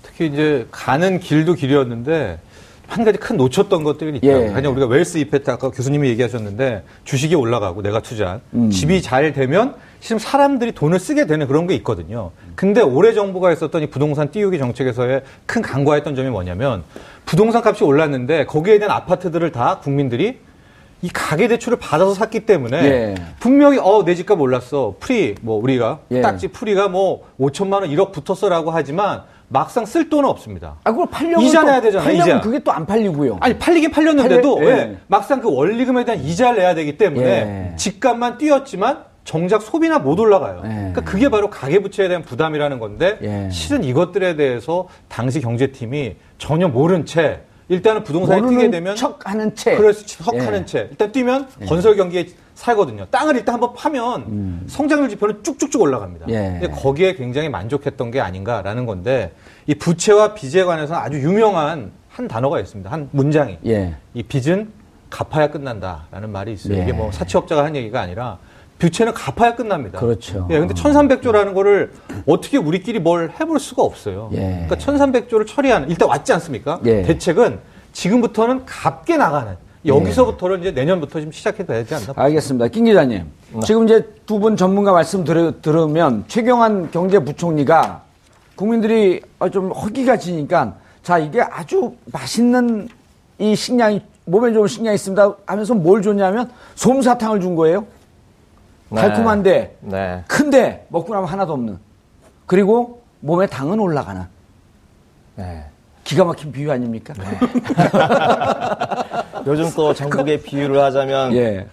특히 0.03 0.27
이제 0.27 0.67
가는 0.71 1.19
길도 1.21 1.55
길이었는데 1.55 2.39
한 2.95 3.05
가지 3.05 3.19
큰 3.19 3.37
놓쳤던 3.37 3.83
것들이 3.83 4.19
있더라고요. 4.19 4.51
예. 4.51 4.53
그냥 4.53 4.71
우리가 4.73 4.87
wealth 4.87 5.19
effect 5.19 5.51
아까 5.51 5.69
교수님이 5.71 6.09
얘기하셨는데 6.11 6.85
주식이 7.05 7.35
올라가고 7.35 7.83
내가 7.83 7.99
투자한 8.01 8.41
음. 8.55 8.71
집이 8.71 9.03
잘 9.03 9.33
되면 9.33 9.75
실은 9.99 10.21
사람들이 10.21 10.71
돈을 10.73 11.01
쓰게 11.01 11.27
되는 11.27 11.49
그런 11.49 11.67
게 11.67 11.75
있거든요. 11.77 12.31
근데 12.55 12.83
올해 12.83 13.13
정부가 13.13 13.49
했었던 13.49 13.83
이 13.83 13.89
부동산 13.89 14.31
띄우기 14.31 14.59
정책에서의 14.59 15.23
큰 15.45 15.61
간과했던 15.61 16.15
점이 16.15 16.31
뭐냐면 16.31 16.85
부동산 17.27 17.63
값이 17.67 17.83
올랐는데 17.83 18.47
거기에 18.47 18.79
대한 18.79 18.95
아파트들을 18.97 19.51
다 19.51 19.81
국민들이 19.83 20.39
이 21.03 21.09
가계 21.13 21.49
대출을 21.49 21.79
받아서 21.79 22.15
샀기 22.15 22.47
때문에 22.47 22.77
예. 22.85 23.15
분명히 23.41 23.79
어 23.83 24.05
내 24.05 24.15
집값 24.15 24.41
올랐어 24.41 24.95
프리 25.01 25.35
뭐 25.41 25.61
우리가 25.61 25.99
예. 26.13 26.21
딱지 26.21 26.47
프리가 26.49 26.87
뭐 26.89 27.25
5천만 27.41 27.81
원 27.81 27.91
1억 27.91 28.13
붙었어라고 28.13 28.71
하지만 28.71 29.23
막상 29.49 29.85
쓸 29.87 30.09
돈은 30.09 30.29
없습니다. 30.29 30.77
아 30.85 30.91
그걸 30.91 31.07
팔려면 31.11 31.43
이자 31.43 31.61
또- 31.61 31.67
내야 31.67 31.81
되잖아요, 31.81 32.05
팔려면 32.07 32.27
이자. 32.27 32.41
그게 32.41 32.59
또 32.61 32.73
안 32.73 32.87
팔리고요. 32.87 33.39
아니 33.41 33.59
팔리긴 33.59 33.91
팔렸는데도 33.91 34.57
팔려- 34.57 34.67
왜 34.69 34.79
예. 34.79 34.97
막상 35.07 35.41
그 35.41 35.53
원리금에 35.55 36.05
대한 36.05 36.21
이자를 36.23 36.59
내야 36.59 36.75
되기 36.75 36.97
때문에 36.97 37.71
예. 37.73 37.77
집값만 37.77 38.39
뛰었지만 38.39 39.05
정작 39.25 39.63
소비나 39.63 39.99
못 40.01 40.19
올라가요. 40.19 40.63
예. 40.65 40.69
그러니까 40.69 41.01
그게 41.03 41.29
바로 41.29 41.51
가계부채에 41.51 42.09
대한 42.09 42.23
부담이라는 42.23 42.79
건데 42.79 43.19
예. 43.23 43.49
실은 43.51 43.85
이것들에 43.85 44.37
대해서 44.37 44.89
당시 45.09 45.41
경제팀이 45.41 46.17
전혀 46.39 46.69
모른 46.69 47.07
채 47.07 47.41
일단은 47.69 48.03
부동산이 48.05 48.47
뛰게 48.51 48.71
되면 48.71 48.97
척하는 48.97 49.55
채. 49.55 49.77
그래서 49.77 50.05
척하는 50.05 50.61
예. 50.63 50.67
채 50.67 50.89
일단 50.91 51.13
뛰면 51.13 51.49
건설 51.67 51.97
경기에 51.97 52.27
살거든요. 52.55 53.07
땅을 53.11 53.37
일단 53.37 53.55
한번 53.55 53.75
파면 53.75 54.65
성장률 54.67 55.09
지표는 55.11 55.43
쭉쭉쭉 55.43 55.81
올라갑니다. 55.81 56.27
음. 56.27 56.31
예. 56.31 56.59
근데 56.61 56.69
거기에 56.69 57.15
굉장히 57.15 57.49
만족했던 57.49 58.11
게 58.11 58.21
아닌가라는 58.21 58.87
건데 58.87 59.33
이 59.67 59.75
부채와 59.75 60.35
빚에 60.35 60.65
관해서 60.65 60.95
아주 60.95 61.19
유명한 61.19 61.93
한 62.09 62.29
단어가 62.29 62.61
있습니다. 62.61 62.91
한 62.91 63.09
문장이 63.11 63.59
예. 63.67 63.97
이 64.15 64.23
빚은 64.23 64.71
갚아야 65.11 65.51
끝난다라는 65.51 66.31
말이 66.31 66.53
있어요. 66.53 66.79
예. 66.79 66.83
이게 66.83 66.93
뭐 66.93 67.11
사채업자가 67.13 67.65
한 67.65 67.75
얘기가 67.77 68.01
아니라 68.01 68.39
부채는 68.79 69.15
갚아야 69.15 69.55
끝납니다. 69.55 69.99
그렇죠. 70.01 70.47
예, 70.51 70.59
근데 70.59 70.75
1300조라는 70.75 71.55
거를 71.55 71.93
어떻게 72.27 72.57
우리끼리 72.59 72.99
뭘 72.99 73.33
해볼 73.39 73.59
수가 73.61 73.83
없어요. 73.83 74.31
예. 74.33 74.67
그러니까 74.69 74.77
1300조를 74.77 75.47
처리하는 75.47 75.91
일단 75.91 76.09
왔지 76.09 76.33
않습니까? 76.35 76.81
예. 76.85 77.03
대책은 77.03 77.61
지금부터는 77.93 78.65
갚게 78.67 79.17
나가는 79.17 79.57
여기서부터는 79.87 80.61
이제 80.61 80.71
내년부터 80.71 81.21
좀 81.21 81.31
시작해도 81.31 81.73
되지 81.73 81.95
않나? 81.95 82.07
알겠습니다. 82.17 82.69
김 82.69 82.85
기자님. 82.87 83.25
네. 83.53 83.61
지금 83.61 83.85
이제 83.85 84.03
두 84.27 84.39
분 84.39 84.57
전문가 84.57 84.93
말씀 84.93 85.25
들, 85.25 85.61
들으면 85.61 86.25
최경환 86.29 86.91
경제부총리가 86.91 88.03
국민들이 88.57 89.21
어, 89.39 89.49
좀 89.51 89.71
허기가 89.73 90.17
지니까 90.17 90.75
자, 91.03 91.19
이게 91.19 91.43
아주 91.43 91.95
맛있는 92.13 92.89
이 93.39 93.55
식량이 93.55 94.01
몸에 94.27 94.53
좋은 94.55 94.67
식량이 94.67 94.95
있습니다 94.95 95.35
하면서 95.45 95.75
뭘 95.75 96.01
줬냐면 96.01 96.51
솜사탕을 96.77 97.41
준 97.41 97.55
거예요. 97.57 97.85
네. 98.89 99.01
달콤한데 99.03 99.77
네. 99.81 100.25
큰데 100.27 100.87
먹고 100.89 101.13
나면 101.13 101.29
하나도 101.29 101.53
없는. 101.53 101.79
그리고 102.47 103.03
몸에 103.21 103.47
당은 103.47 103.79
올라가는 103.81 104.23
네. 105.37 105.65
기가 106.05 106.25
막힌 106.25 106.53
비유 106.53 106.71
아닙니까? 106.73 107.13
요즘 109.47 109.71
또 109.77 109.93
전국의 109.93 110.43
비유를 110.43 110.81
하자면 110.83 111.35
예. 111.35 111.67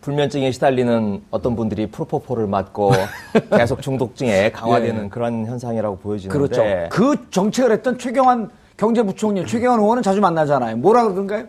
불면증에 0.00 0.50
시달리는 0.52 1.22
어떤 1.30 1.56
분들이 1.56 1.86
프로포폴을 1.86 2.46
맞고 2.46 2.92
계속 3.56 3.82
중독증에 3.82 4.50
강화되는 4.52 5.04
예. 5.04 5.08
그런 5.08 5.44
현상이라고 5.46 5.98
보여지는데 5.98 6.38
그렇죠. 6.38 6.88
그 6.90 7.30
정책을 7.30 7.72
했던 7.72 7.98
최경환 7.98 8.50
경제부총리, 8.76 9.44
최경환 9.46 9.80
의원은 9.80 10.02
자주 10.02 10.20
만나잖아요. 10.20 10.76
뭐라 10.76 11.02
그러던가요? 11.02 11.44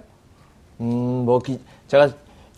음, 0.81 0.87
뭐 1.25 1.37
기- 1.39 1.59
제가 1.87 2.09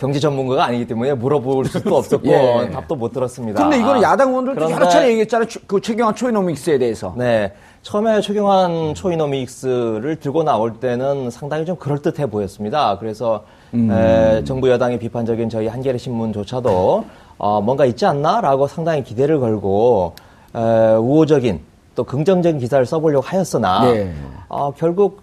경제 0.02 0.20
전문가가 0.20 0.66
아니기 0.66 0.88
때문에 0.88 1.14
물어볼 1.14 1.66
수도 1.66 1.96
없었고 1.98 2.26
예. 2.28 2.70
답도 2.74 2.96
못 2.96 3.14
들었습니다. 3.14 3.62
근데 3.62 3.78
이거는 3.78 4.02
야당 4.02 4.30
의원들도 4.30 4.72
여러 4.72 4.90
차례 4.90 5.10
얘기했잖아요. 5.10 5.48
추- 5.48 5.60
그 5.68 5.80
최경환 5.80 6.16
초이노믹스에 6.16 6.80
대해서. 6.80 7.14
네. 7.16 7.54
처음에 7.84 8.20
최경환 8.22 8.96
초이노믹스를 8.96 10.16
들고 10.20 10.42
나올 10.42 10.80
때는 10.80 11.30
상당히 11.30 11.66
좀 11.66 11.76
그럴듯해 11.76 12.32
보였습니다. 12.32 12.98
그래서 12.98 13.44
에, 13.76 14.44
정부 14.44 14.72
여당의 14.72 14.98
비판적인 14.98 15.50
저희 15.50 15.68
한겨레 15.68 16.00
신문조차도 16.00 17.06
어, 17.38 17.62
뭔가 17.62 17.86
있지 17.86 18.04
않나라고 18.08 18.66
상당히 18.66 19.04
기대를 19.04 19.40
걸고 19.40 20.16
에, 20.56 20.96
우호적인 20.96 21.60
또 21.94 22.04
긍정적인 22.04 22.60
기사를 22.60 22.84
써보려고 22.88 23.24
하였으나 23.24 23.84
예. 23.94 24.12
어, 24.50 24.72
결국 24.76 25.22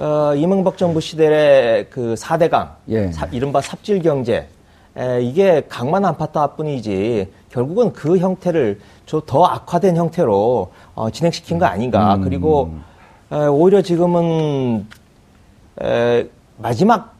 어, 0.00 0.34
이명박 0.34 0.78
정부 0.78 0.98
시대의 1.00 1.90
그 1.90 2.14
4대강, 2.14 2.70
예. 2.90 3.10
이른바 3.32 3.60
삽질 3.60 4.00
경제, 4.00 4.48
에, 4.96 5.20
이게 5.22 5.62
강만 5.68 6.04
안팎뿐이지 6.06 7.30
결국은 7.50 7.92
그 7.92 8.16
형태를 8.18 8.80
좀 9.04 9.20
더 9.26 9.44
악화된 9.44 9.96
형태로 9.96 10.70
어, 10.94 11.10
진행시킨 11.10 11.58
거 11.58 11.66
아닌가. 11.66 12.18
그리고 12.22 12.70
에, 13.30 13.46
오히려 13.46 13.82
지금은 13.82 14.86
에, 15.82 16.26
마지막 16.56 17.14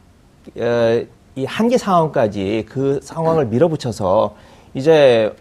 에, 0.56 1.06
이 1.36 1.44
한계 1.44 1.76
상황까지 1.76 2.66
그 2.68 2.98
상황을 3.02 3.46
밀어붙여서 3.46 4.34
이제 4.74 5.34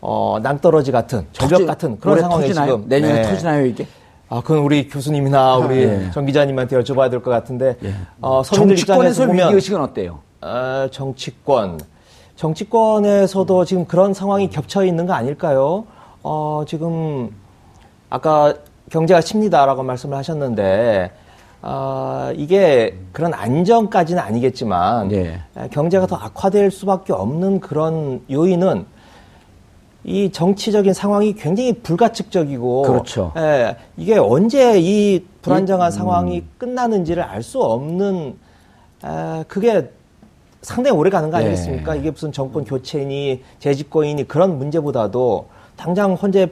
어, 0.00 0.38
낭떠러지 0.42 0.92
같은 0.92 1.26
절벽 1.32 1.66
같은 1.66 1.98
그런 1.98 2.20
상황에 2.20 2.46
터지나요? 2.46 2.76
지금 2.76 2.88
내년에 2.88 3.14
네. 3.14 3.22
터지나요 3.22 3.66
이게? 3.66 3.86
아, 4.32 4.40
그건 4.40 4.58
우리 4.58 4.88
교수님이나 4.88 5.56
우리 5.56 5.78
예. 5.82 6.10
정 6.12 6.24
기자님한테 6.24 6.78
여쭤봐야 6.78 7.10
될 7.10 7.20
것 7.20 7.32
같은데, 7.32 7.76
어, 8.20 8.44
서민들 8.44 8.76
정치권에서 8.76 9.26
보면, 9.26 9.46
위기 9.48 9.54
의식은 9.56 9.80
어때요? 9.80 10.20
어, 10.40 10.86
정치권, 10.92 11.80
정치권에서도 12.36 13.64
지금 13.64 13.84
그런 13.86 14.14
상황이 14.14 14.48
겹쳐 14.48 14.84
있는 14.84 15.06
거 15.06 15.14
아닐까요? 15.14 15.84
어, 16.22 16.62
지금, 16.68 17.30
아까 18.08 18.54
경제가 18.90 19.20
칩니다라고 19.20 19.82
말씀을 19.82 20.16
하셨는데, 20.16 21.10
아, 21.62 22.32
이게 22.36 22.96
그런 23.12 23.34
안정까지는 23.34 24.22
아니겠지만, 24.22 25.10
예. 25.10 25.40
에, 25.56 25.68
경제가 25.72 26.06
더 26.06 26.14
악화될 26.14 26.70
수밖에 26.70 27.12
없는 27.12 27.58
그런 27.58 28.22
요인은 28.30 28.86
이 30.04 30.30
정치적인 30.32 30.92
상황이 30.94 31.34
굉장히 31.34 31.72
불가측적이고 31.74 32.82
그렇죠. 32.82 33.32
예, 33.36 33.76
이게 33.96 34.16
언제 34.16 34.78
이 34.80 35.22
불안정한 35.42 35.90
상황이 35.90 36.42
끝나는지를 36.58 37.22
알 37.22 37.42
수 37.42 37.60
없는 37.62 38.34
에, 39.04 39.44
그게 39.48 39.90
상당히 40.62 40.96
오래 40.96 41.10
가는 41.10 41.30
거 41.30 41.38
예. 41.38 41.42
아니겠습니까? 41.42 41.94
이게 41.96 42.10
무슨 42.10 42.32
정권 42.32 42.64
교체니 42.64 43.42
재집권이니 43.58 44.28
그런 44.28 44.58
문제보다도 44.58 45.46
당장 45.76 46.16
현재 46.18 46.48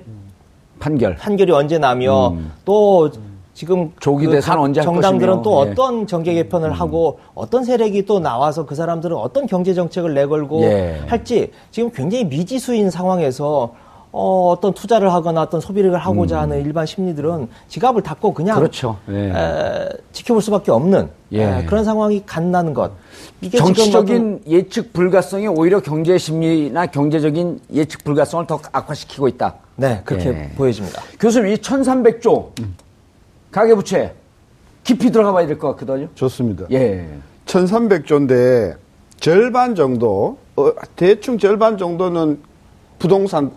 판결. 0.79 1.17
판결이 1.17 1.53
언제 1.53 1.79
나며 1.79 2.35
또 2.65 3.11
지금 3.59 3.91
조기 3.99 4.27
그 4.27 4.31
대선 4.35 4.55
각 4.55 4.63
언제 4.63 4.79
할 4.79 4.85
정당들은. 4.85 5.43
또 5.43 5.67
예. 5.67 5.71
어떤 5.73 6.07
정계 6.07 6.33
개편을 6.35 6.71
하고 6.71 7.19
어떤 7.35 7.65
세력이 7.65 8.07
또 8.07 8.21
나와서 8.21 8.65
그 8.65 8.77
사람들은 8.77 9.17
어떤 9.17 9.49
경제 9.49 9.75
정책을 9.75 10.15
내걸고 10.15 10.63
예. 10.63 11.01
할지 11.09 11.51
지금 11.73 11.91
굉장히 11.91 12.25
미지수인 12.25 12.89
상황에서 12.89 13.73
어, 14.13 14.51
어떤 14.53 14.73
투자를 14.75 15.13
하거나 15.13 15.43
어떤 15.43 15.61
소비를 15.61 15.99
하고자 15.99 16.41
하는 16.41 16.65
일반 16.65 16.87
심리들은 16.87 17.49
지갑을 17.67 18.03
닫고 18.03 18.33
그냥 18.33 18.59
음. 18.59 18.61
그렇죠. 18.61 18.97
예. 19.09 19.33
에, 19.35 19.89
지켜볼 20.13 20.41
수밖에 20.41 20.71
없는 20.71 21.09
예. 21.33 21.43
에, 21.43 21.65
그런 21.65 21.85
상황이 21.85 22.23
간다는 22.25 22.73
것. 22.73 22.93
이게 23.41 23.59
정치적인 23.59 24.43
예측 24.47 24.93
불가성이 24.93 25.49
오히려 25.49 25.81
경제 25.81 26.17
심리나 26.17 26.87
경제적인 26.87 27.59
예측 27.75 28.05
불가성을 28.05 28.47
더 28.47 28.61
악화시키고 28.71 29.27
있다. 29.27 29.57
네 29.75 30.01
그렇게 30.05 30.29
예. 30.29 30.51
보여집니다. 30.57 31.03
교수님, 31.19 31.53
이 31.53 31.57
1300조 31.57 32.51
가계부채 33.51 34.15
깊이 34.85 35.11
들어가 35.11 35.33
봐야 35.33 35.47
될 35.47 35.59
것 35.59 35.69
같거든요. 35.77 36.09
좋습니다. 36.15 36.67
예. 36.71 37.07
1300조인데 37.47 38.77
절반 39.21 39.75
정도 39.75 40.39
어, 40.57 40.71
대충 40.97 41.39
절반 41.39 41.79
정도는 41.79 42.41
부동산 42.99 43.51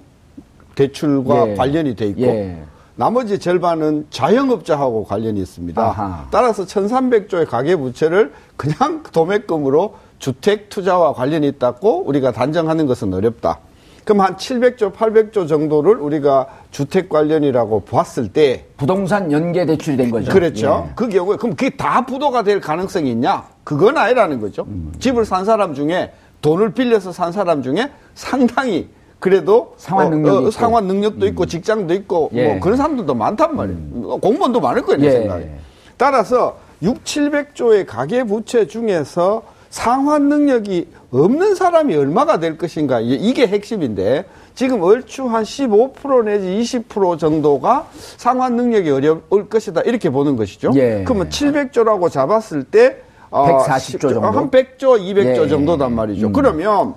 대출과 0.76 1.50
예. 1.50 1.56
관련이 1.56 1.96
돼 1.96 2.08
있고 2.08 2.22
예. 2.22 2.64
나머지 2.96 3.40
절반은 3.40 4.08
자영업자하고 4.10 5.06
관련이 5.06 5.40
있습니다. 5.42 5.82
아하. 5.82 6.28
따라서 6.32 6.66
1300조의 6.66 7.48
가계부채를 7.48 8.34
그냥 8.58 9.04
도매금으로 9.12 9.96
주택 10.20 10.70
투자와 10.70 11.14
관련이 11.14 11.48
있다고 11.48 12.04
우리가 12.06 12.32
단정하는 12.32 12.86
것은 12.86 13.14
어렵다. 13.14 13.60
그럼 14.04 14.22
한 14.22 14.36
700조, 14.36 14.94
800조 14.94 15.48
정도를 15.48 15.96
우리가 15.96 16.48
주택 16.72 17.10
관련이라고 17.10 17.82
봤을 17.82 18.30
때 18.30 18.66
부동산 18.78 19.32
연계 19.32 19.66
대출이 19.66 19.98
된 19.98 20.10
거죠. 20.10 20.32
그렇죠. 20.32 20.88
예. 20.88 20.94
그 20.96 21.10
경우에 21.10 21.38
그럼 21.38 21.56
그게 21.56 21.70
다 21.70 22.06
부도가 22.06 22.44
될 22.44 22.60
가능성이 22.60 23.12
있냐? 23.12 23.46
그건 23.64 23.98
아니라는 23.98 24.40
거죠. 24.40 24.64
음. 24.64 24.92
집을 25.00 25.26
산 25.26 25.46
사람 25.46 25.74
중에 25.74 26.12
돈을 26.42 26.74
빌려서 26.74 27.12
산 27.12 27.32
사람 27.32 27.62
중에 27.62 27.90
상당히 28.16 28.90
그래도 29.20 29.76
상환 29.78 30.10
능력이 30.10 30.38
있고. 30.38 30.46
음. 30.48 30.52
상환 30.52 30.88
능력도 30.88 31.28
있고 31.28 31.46
직장도 31.46 31.94
있고 31.94 32.32
예. 32.34 32.44
음. 32.44 32.52
뭐 32.54 32.60
그런 32.60 32.78
사람들도 32.78 33.14
많단 33.14 33.56
말이에요. 33.56 34.18
공무원도 34.18 34.60
많을 34.60 34.82
거예요, 34.82 35.00
내 35.00 35.08
예. 35.08 35.12
생각에. 35.12 35.50
따라서 35.98 36.58
6, 36.82 37.04
700조의 37.04 37.86
가계 37.86 38.24
부채 38.24 38.66
중에서 38.66 39.44
상환 39.70 40.28
능력이 40.28 40.88
없는 41.12 41.56
사람이 41.56 41.94
얼마가 41.96 42.40
될 42.40 42.58
것인가 42.58 43.02
이게- 43.02 43.46
핵심인데 43.48 44.26
지금 44.56 44.82
얼추 44.82 45.28
한 45.28 45.44
15% 45.44 46.24
내지 46.24 46.48
20% 46.48 47.20
정도가 47.20 47.88
상환 48.18 48.56
능력이 48.56 48.90
어려울 48.90 49.50
것이다 49.50 49.82
이렇게 49.82 50.10
보는 50.10 50.36
것이죠. 50.38 50.72
예. 50.76 51.04
그러면 51.06 51.30
700조라고 51.30 52.10
잡았을 52.10 52.64
때 52.64 52.98
어, 53.30 53.46
140조 53.66 54.00
정도? 54.14 54.22
한 54.22 54.50
100조, 54.52 55.00
200조 55.00 55.44
예. 55.44 55.48
정도단 55.48 55.94
말이죠. 55.94 56.28
음. 56.28 56.34
그러면 56.34 56.96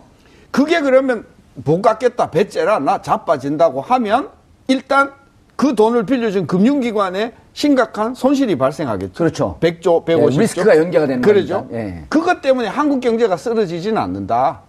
그게 0.51 0.81
그러면 0.81 1.25
못 1.55 1.83
갚겠다, 1.83 2.31
배째라, 2.31 2.81
나 2.81 3.01
자빠진다고 3.03 3.81
하면 3.81 4.29
일단 4.69 5.13
그 5.57 5.75
돈을 5.75 6.07
빌려준 6.07 6.47
금융기관에 6.47 7.33
심각한 7.55 8.15
손실이 8.15 8.59
발생하겠죠. 8.59 9.15
그렇죠. 9.15 9.57
100조, 9.61 10.05
150조. 10.05 10.35
예, 10.35 10.41
리스크가 10.41 10.77
연계가 10.77 11.07
되는 11.07 11.23
그러죠. 11.23 11.69
거니까. 11.69 11.79
예. 11.79 12.05
그것 12.09 12.43
때문에 12.43 12.69
한국 12.69 13.01
경제가 13.01 13.37
쓰러지지는 13.37 13.97
않는다. 13.97 14.61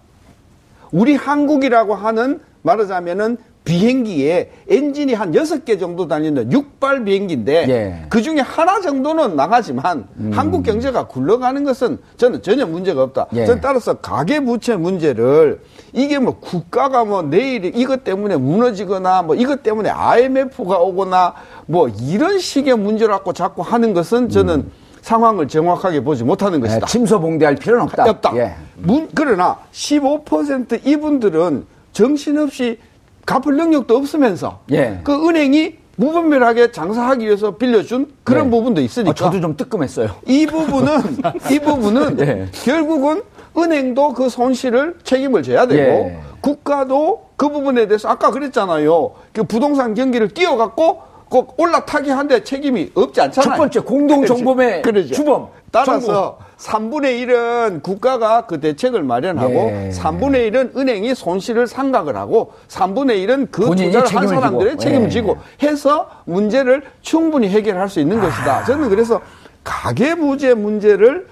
우리 0.92 1.16
한국이라고 1.16 1.96
하는 1.96 2.40
말하자면은 2.62 3.38
비행기에 3.66 4.52
엔진이 4.70 5.12
한 5.12 5.34
여섯 5.34 5.64
개 5.64 5.76
정도 5.76 6.06
다니는 6.06 6.52
육발 6.52 7.04
비행기인데 7.04 7.66
예. 7.68 8.00
음. 8.00 8.06
그 8.08 8.22
중에 8.22 8.38
하나 8.38 8.80
정도는 8.80 9.34
나가지만 9.34 10.06
한국 10.32 10.62
경제가 10.62 11.08
굴러가는 11.08 11.64
것은 11.64 11.98
저는 12.16 12.42
전혀 12.42 12.64
문제가 12.64 13.02
없다. 13.02 13.26
예. 13.34 13.44
저는 13.44 13.60
따라서 13.60 13.94
가계 13.94 14.40
부채 14.40 14.76
문제를 14.76 15.60
이게 15.92 16.20
뭐 16.20 16.38
국가가 16.38 17.04
뭐 17.04 17.22
내일 17.22 17.76
이것 17.76 18.04
때문에 18.04 18.36
무너지거나 18.36 19.22
뭐 19.22 19.34
이것 19.34 19.64
때문에 19.64 19.90
IMF가 19.90 20.78
오거나 20.78 21.34
뭐 21.66 21.88
이런 21.88 22.38
식의 22.38 22.78
문제를 22.78 23.12
갖고 23.14 23.32
자꾸 23.32 23.62
하는 23.62 23.94
것은 23.94 24.28
저는 24.28 24.70
상황을 25.02 25.48
정확하게 25.48 26.04
보지 26.04 26.22
못하는 26.22 26.60
예, 26.60 26.68
것이다. 26.68 26.86
침소봉대할 26.86 27.56
필요는 27.56 27.82
없다. 27.82 28.08
없다. 28.08 28.36
예. 28.36 28.54
문, 28.76 29.08
그러나 29.12 29.58
15% 29.72 30.86
이분들은 30.86 31.66
정신없이 31.92 32.78
갚을 33.26 33.56
능력도 33.56 33.96
없으면서 33.96 34.60
예. 34.70 35.00
그 35.04 35.28
은행이 35.28 35.74
무분별하게 35.96 36.72
장사하기 36.72 37.26
위해서 37.26 37.56
빌려준 37.56 38.12
그런 38.22 38.44
네. 38.44 38.50
부분도 38.50 38.80
있으니까 38.80 39.10
아, 39.10 39.14
저도 39.14 39.40
좀 39.40 39.56
뜨끔했어요. 39.56 40.14
이 40.26 40.46
부분은 40.46 41.18
이 41.50 41.58
부분은 41.58 42.20
예. 42.20 42.46
결국은 42.52 43.22
은행도 43.58 44.12
그 44.12 44.28
손실을 44.28 44.98
책임을 45.02 45.42
져야 45.42 45.66
되고 45.66 45.82
예. 45.82 46.20
국가도 46.40 47.26
그 47.36 47.48
부분에 47.48 47.86
대해서 47.86 48.08
아까 48.08 48.30
그랬잖아요. 48.30 49.12
그 49.32 49.44
부동산 49.44 49.94
경기를 49.94 50.28
띄워갖고 50.28 51.15
꼭 51.28 51.58
올라타기 51.58 52.10
한데 52.10 52.42
책임이 52.44 52.92
없지 52.94 53.20
않잖아요. 53.20 53.50
첫 53.50 53.56
번째, 53.56 53.80
공동정범의 53.80 54.82
그렇죠. 54.82 55.14
주범, 55.14 55.48
따라서 55.72 56.38
3분의 56.58 57.26
1은 57.26 57.82
국가가 57.82 58.46
그 58.46 58.60
대책을 58.60 59.02
마련하고 59.02 59.52
예. 59.52 59.90
3분의 59.92 60.50
1은 60.52 60.76
은행이 60.76 61.14
손실을 61.14 61.66
상각을 61.66 62.16
하고 62.16 62.52
3분의 62.68 63.26
1은 63.26 63.48
그 63.50 63.74
투자를 63.74 64.16
한 64.16 64.28
사람들의 64.28 64.70
지고. 64.72 64.82
책임을 64.82 65.06
예. 65.06 65.10
지고 65.10 65.36
해서 65.62 66.08
문제를 66.24 66.82
충분히 67.02 67.48
해결할 67.48 67.88
수 67.88 68.00
있는 68.00 68.20
것이다. 68.20 68.64
저는 68.64 68.88
그래서 68.88 69.20
가계부채 69.64 70.54
문제를 70.54 71.26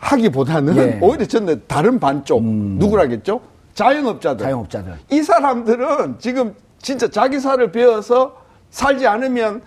하기보다는 0.00 0.76
예. 0.76 0.98
오히려 1.00 1.24
저는 1.24 1.62
다른 1.68 2.00
반쪽 2.00 2.42
누구라겠죠? 2.42 3.40
자영업자들. 3.74 4.44
자영업자들. 4.44 4.94
이 5.10 5.22
사람들은 5.22 6.16
지금 6.18 6.54
진짜 6.82 7.08
자기 7.08 7.38
살을 7.38 7.70
베어서 7.70 8.34
살지 8.70 9.06
않으면 9.06 9.62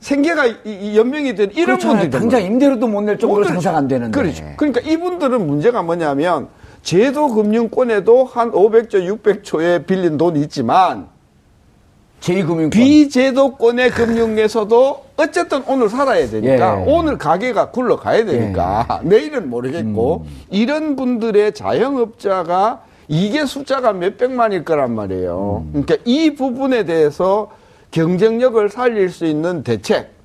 생계가 0.00 0.46
이- 0.46 0.56
이 0.66 0.96
연명이 0.96 1.34
된 1.34 1.50
이런 1.52 1.78
그렇잖아요. 1.78 2.00
분들 2.02 2.20
당장 2.20 2.42
임대료도 2.42 2.86
못 2.86 3.02
낼 3.02 3.18
정도로 3.18 3.40
오늘- 3.40 3.48
장사가 3.48 3.78
안 3.78 3.88
되는데. 3.88 4.18
그렇죠. 4.20 4.44
그러니까 4.56 4.80
이분들은 4.80 5.46
문제가 5.46 5.82
뭐냐면 5.82 6.48
제도 6.82 7.28
금융권에도 7.28 8.24
한 8.24 8.52
500조, 8.52 8.94
600조에 9.18 9.86
빌린 9.86 10.16
돈이 10.16 10.40
있지만 10.42 11.08
제2금융권. 12.20 12.70
비제도권의 12.72 13.90
금융에서도 13.90 15.04
어쨌든 15.16 15.62
오늘 15.68 15.88
살아야 15.88 16.28
되니까 16.28 16.80
예. 16.80 16.84
오늘 16.92 17.16
가게가 17.18 17.70
굴러가야 17.70 18.24
되니까 18.24 19.00
내일은 19.04 19.48
모르겠고 19.50 20.24
음. 20.26 20.36
이런 20.50 20.96
분들의 20.96 21.52
자영업자가 21.54 22.82
이게 23.08 23.44
숫자가 23.46 23.92
몇 23.92 24.18
백만일 24.18 24.64
거란 24.64 24.94
말이에요. 24.94 25.64
음. 25.66 25.70
그러니까 25.84 25.96
이 26.04 26.34
부분에 26.34 26.84
대해서 26.84 27.50
경쟁력을 27.90 28.68
살릴 28.68 29.10
수 29.10 29.24
있는 29.24 29.62
대책 29.62 30.18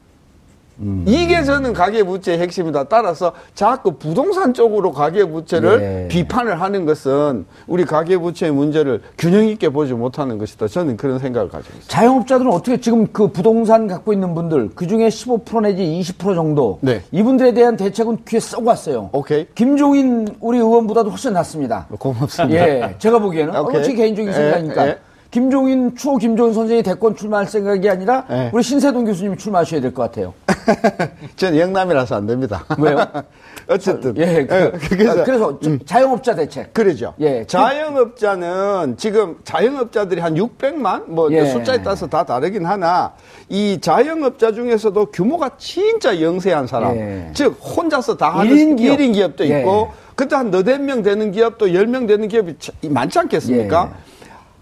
음. 0.79 1.05
이게 1.07 1.43
저는 1.43 1.73
가계부채의 1.73 2.39
핵심이다. 2.39 2.85
따라서 2.85 3.33
자꾸 3.53 3.91
부동산 3.91 4.53
쪽으로 4.53 4.91
가계부채를 4.91 5.81
예. 5.81 6.07
비판을 6.07 6.61
하는 6.61 6.85
것은 6.85 7.45
우리 7.67 7.85
가계부채의 7.85 8.51
문제를 8.51 9.01
균형 9.17 9.47
있게 9.47 9.69
보지 9.69 9.93
못하는 9.93 10.37
것이다. 10.37 10.67
저는 10.67 10.97
그런 10.97 11.19
생각을 11.19 11.49
가지고 11.49 11.73
있습니다. 11.77 11.93
자영업자들은 11.93 12.51
어떻게 12.51 12.79
지금 12.79 13.07
그 13.11 13.27
부동산 13.27 13.87
갖고 13.87 14.13
있는 14.13 14.33
분들 14.33 14.71
그 14.75 14.87
중에 14.87 15.09
15% 15.09 15.61
내지 15.61 15.83
20% 15.83 16.35
정도 16.35 16.79
네. 16.81 17.01
이분들에 17.11 17.53
대한 17.53 17.77
대책은 17.77 18.25
귀에 18.27 18.39
썩 18.39 18.65
왔어요. 18.65 19.09
오케이. 19.13 19.45
김종인 19.53 20.27
우리 20.39 20.57
의원보다도 20.57 21.11
훨씬 21.11 21.33
낫습니다. 21.33 21.87
고맙습니다. 21.99 22.67
예, 22.67 22.95
제가 22.97 23.19
보기에는 23.19 23.55
오케이. 23.57 23.79
어, 23.79 23.83
제 23.83 23.93
개인적인 23.93 24.29
예, 24.29 24.33
생각이니까 24.33 24.87
예. 24.87 24.97
김종인 25.33 25.95
추호 25.95 26.17
김종인 26.17 26.53
선생이 26.53 26.83
대권 26.83 27.15
출마할 27.15 27.47
생각이 27.47 27.89
아니라 27.89 28.23
예. 28.29 28.51
우리 28.53 28.61
신세동 28.61 29.03
교수님이 29.05 29.35
출마하셔야 29.35 29.81
될 29.81 29.91
것 29.91 30.03
같아요. 30.03 30.31
저는 31.37 31.57
영남이라서 31.57 32.15
안 32.17 32.27
됩니다. 32.27 32.63
왜요? 32.77 32.99
어쨌든. 33.67 34.15
예, 34.17 34.45
그, 34.45 34.55
예, 34.55 34.71
그래서, 34.95 35.23
그래서 35.23 35.59
저- 35.59 35.77
자영업자 35.85 36.35
대책. 36.35 36.71
그러죠. 36.71 37.15
예. 37.19 37.43
자영업자는 37.47 38.95
지금 38.97 39.37
자영업자들이 39.43 40.21
한 40.21 40.35
600만 40.35 41.05
뭐 41.09 41.31
예. 41.31 41.45
숫자에 41.45 41.81
따라서 41.81 42.05
다 42.05 42.23
다르긴 42.23 42.67
하나 42.67 43.13
이 43.49 43.79
자영업자 43.81 44.51
중에서도 44.51 45.07
규모가 45.07 45.51
진짜 45.57 46.21
영세한 46.21 46.67
사람, 46.67 46.95
예. 46.95 47.31
즉 47.33 47.57
혼자서 47.59 48.17
다 48.17 48.29
하는 48.29 48.51
일인 48.51 48.75
기업. 48.75 48.97
1인 48.99 49.13
기업도 49.15 49.49
예. 49.49 49.61
있고 49.61 49.89
그때 50.13 50.35
한 50.35 50.51
너댓 50.51 50.77
명 50.77 51.01
되는 51.01 51.31
기업도 51.31 51.65
10명 51.69 52.07
되는 52.07 52.27
기업이 52.27 52.55
차- 52.59 52.71
많지 52.87 53.17
않겠습니까? 53.17 53.93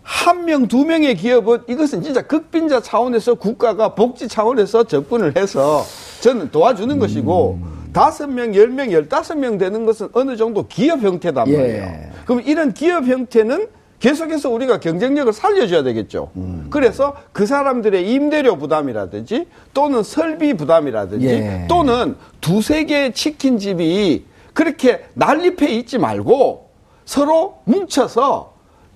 예. 0.02 0.12
한 0.12 0.46
명, 0.46 0.68
두 0.68 0.86
명의 0.86 1.16
기업은 1.16 1.64
이것은 1.68 2.02
진짜 2.02 2.22
극빈자 2.22 2.82
차원에서 2.82 3.36
국가가 3.36 3.96
복지 3.96 4.28
차원에서 4.28 4.84
접근을 4.86 5.36
해서 5.38 5.84
저는 6.22 6.52
도와주는 6.52 6.96
음. 6.96 7.00
것이고 7.00 7.60
다섯 7.94 8.28
명, 8.28 8.56
열 8.56 8.70
명, 8.70 8.92
열다섯 8.92 9.38
명 9.38 9.58
되는 9.58 9.86
것은 9.86 10.10
어느 10.14 10.36
정도 10.36 10.68
기업 10.68 11.02
형태단 11.02 11.48
예. 11.48 11.58
말이에요. 11.58 11.92
그럼 12.26 12.42
이런 12.46 12.74
기업 12.74 13.06
형태는 13.06 13.68
계속해서 14.00 14.50
우리가 14.50 14.80
경쟁력을 14.80 15.32
살려줘야 15.32 15.84
되겠죠. 15.84 16.32
음. 16.36 16.68
그래서 16.72 17.16
그 17.32 17.46
사람들의 17.46 18.12
임대료 18.12 18.58
부담이라든지 18.58 19.48
또는 19.74 20.02
설비 20.02 20.56
부담이라든지 20.56 21.28
예. 21.28 21.66
또는 21.70 22.16
두세 22.42 22.86
개의 22.86 23.14
치킨집이 23.14 24.26
그렇게 24.54 25.06
난립해 25.14 25.70
있지 25.76 26.00
말고 26.00 26.70
서로 27.06 27.60
뭉쳐서 27.66 28.51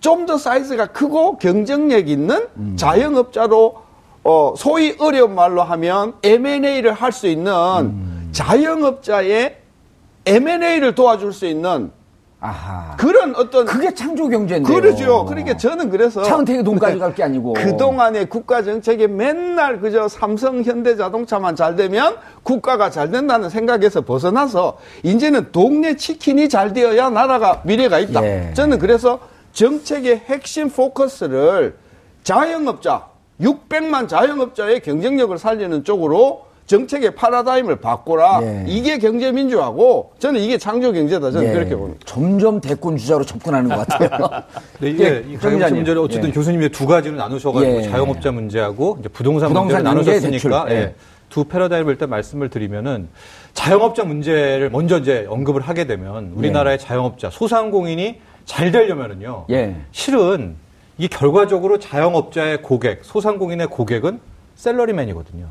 좀 0.05 0.25
더 0.27 0.37
사이즈가 0.37 0.85
크고 0.87 1.37
경쟁력 1.39 2.07
있는 2.09 2.47
음. 2.57 2.75
자영업자로 2.77 3.75
어 4.23 4.53
소위 4.55 4.95
어려운 4.99 5.33
말로 5.33 5.63
하면 5.63 6.13
M&A를 6.21 6.93
할 6.93 7.11
수 7.11 7.25
있는 7.27 7.51
음. 7.51 8.29
자영업자의 8.31 9.57
M&A를 10.27 10.93
도와줄 10.93 11.33
수 11.33 11.45
있는 11.47 11.91
아하. 12.39 12.95
그런 12.97 13.35
어떤 13.35 13.65
그게 13.65 13.91
창조 13.95 14.27
경제인데요. 14.29 14.75
그러죠. 14.75 15.25
그러니까 15.25 15.57
저는 15.57 15.89
그래서 15.89 16.21
차은택이 16.21 16.63
돈 16.63 16.77
가져갈 16.77 17.15
게 17.15 17.23
아니고. 17.23 17.53
그동안의 17.53 18.29
국가 18.29 18.61
정책에 18.61 19.07
맨날 19.07 19.79
그저 19.79 20.07
삼성, 20.07 20.61
현대 20.61 20.95
자동차만 20.95 21.55
잘 21.55 21.75
되면 21.75 22.17
국가가 22.43 22.91
잘 22.91 23.09
된다는 23.09 23.49
생각에서 23.49 24.01
벗어나서 24.01 24.77
이제는 25.01 25.51
동네 25.51 25.95
치킨이 25.95 26.49
잘 26.49 26.73
되어야 26.73 27.09
나라가 27.09 27.61
미래가 27.63 27.97
있다. 27.99 28.23
예. 28.23 28.53
저는 28.53 28.77
그래서 28.77 29.19
정책의 29.55 30.17
핵심 30.27 30.69
포커스를 30.69 31.75
자영업자, 32.23 33.07
600만 33.41 34.07
자영업자의 34.07 34.81
경쟁력을 34.81 35.35
살리는 35.37 35.83
쪽으로 35.83 36.45
정책의 36.65 37.15
파라다임을 37.15 37.77
바꿔라. 37.77 38.39
예. 38.41 38.65
이게 38.67 38.97
경제민주화고 38.97 40.13
저는 40.17 40.41
이게 40.41 40.57
창조경제다. 40.57 41.31
저는 41.31 41.47
예. 41.49 41.53
그렇게 41.53 41.75
봅니다. 41.75 41.99
점점 42.05 42.59
대권 42.59 42.97
주자로 42.97 43.23
접근하는 43.23 43.69
것 43.69 43.87
같아요. 43.87 44.43
네, 44.81 44.89
이게 44.89 45.23
예, 45.29 45.37
기자님. 45.37 45.75
문제를 45.75 46.01
어쨌든 46.01 46.29
예. 46.29 46.33
교수님이 46.33 46.69
두 46.69 46.87
가지로 46.87 47.15
나누셔가지고 47.15 47.77
예. 47.77 47.81
자영업자 47.83 48.31
문제하고 48.31 48.97
이제 48.99 49.09
부동산, 49.09 49.49
부동산 49.49 49.83
문제를 49.83 49.93
문제, 49.93 50.11
나누셨으니까. 50.11 50.65
예. 50.69 50.75
예. 50.75 50.95
두 51.29 51.43
패러다임을 51.43 51.93
일단 51.93 52.09
말씀을 52.09 52.49
드리면은 52.49 53.09
자영업자 53.53 54.03
문제를 54.03 54.69
먼저 54.69 54.97
이제 54.99 55.25
언급을 55.29 55.61
하게 55.61 55.85
되면 55.85 56.31
우리나라의 56.35 56.79
자영업자 56.79 57.29
소상공인이 57.29 58.19
잘 58.45 58.71
되려면은요. 58.71 59.45
예. 59.49 59.75
실은 59.91 60.55
이게 60.97 61.07
결과적으로 61.15 61.79
자영업자의 61.79 62.61
고객, 62.61 62.99
소상공인의 63.03 63.67
고객은 63.67 64.19
셀러리맨이거든요. 64.55 65.47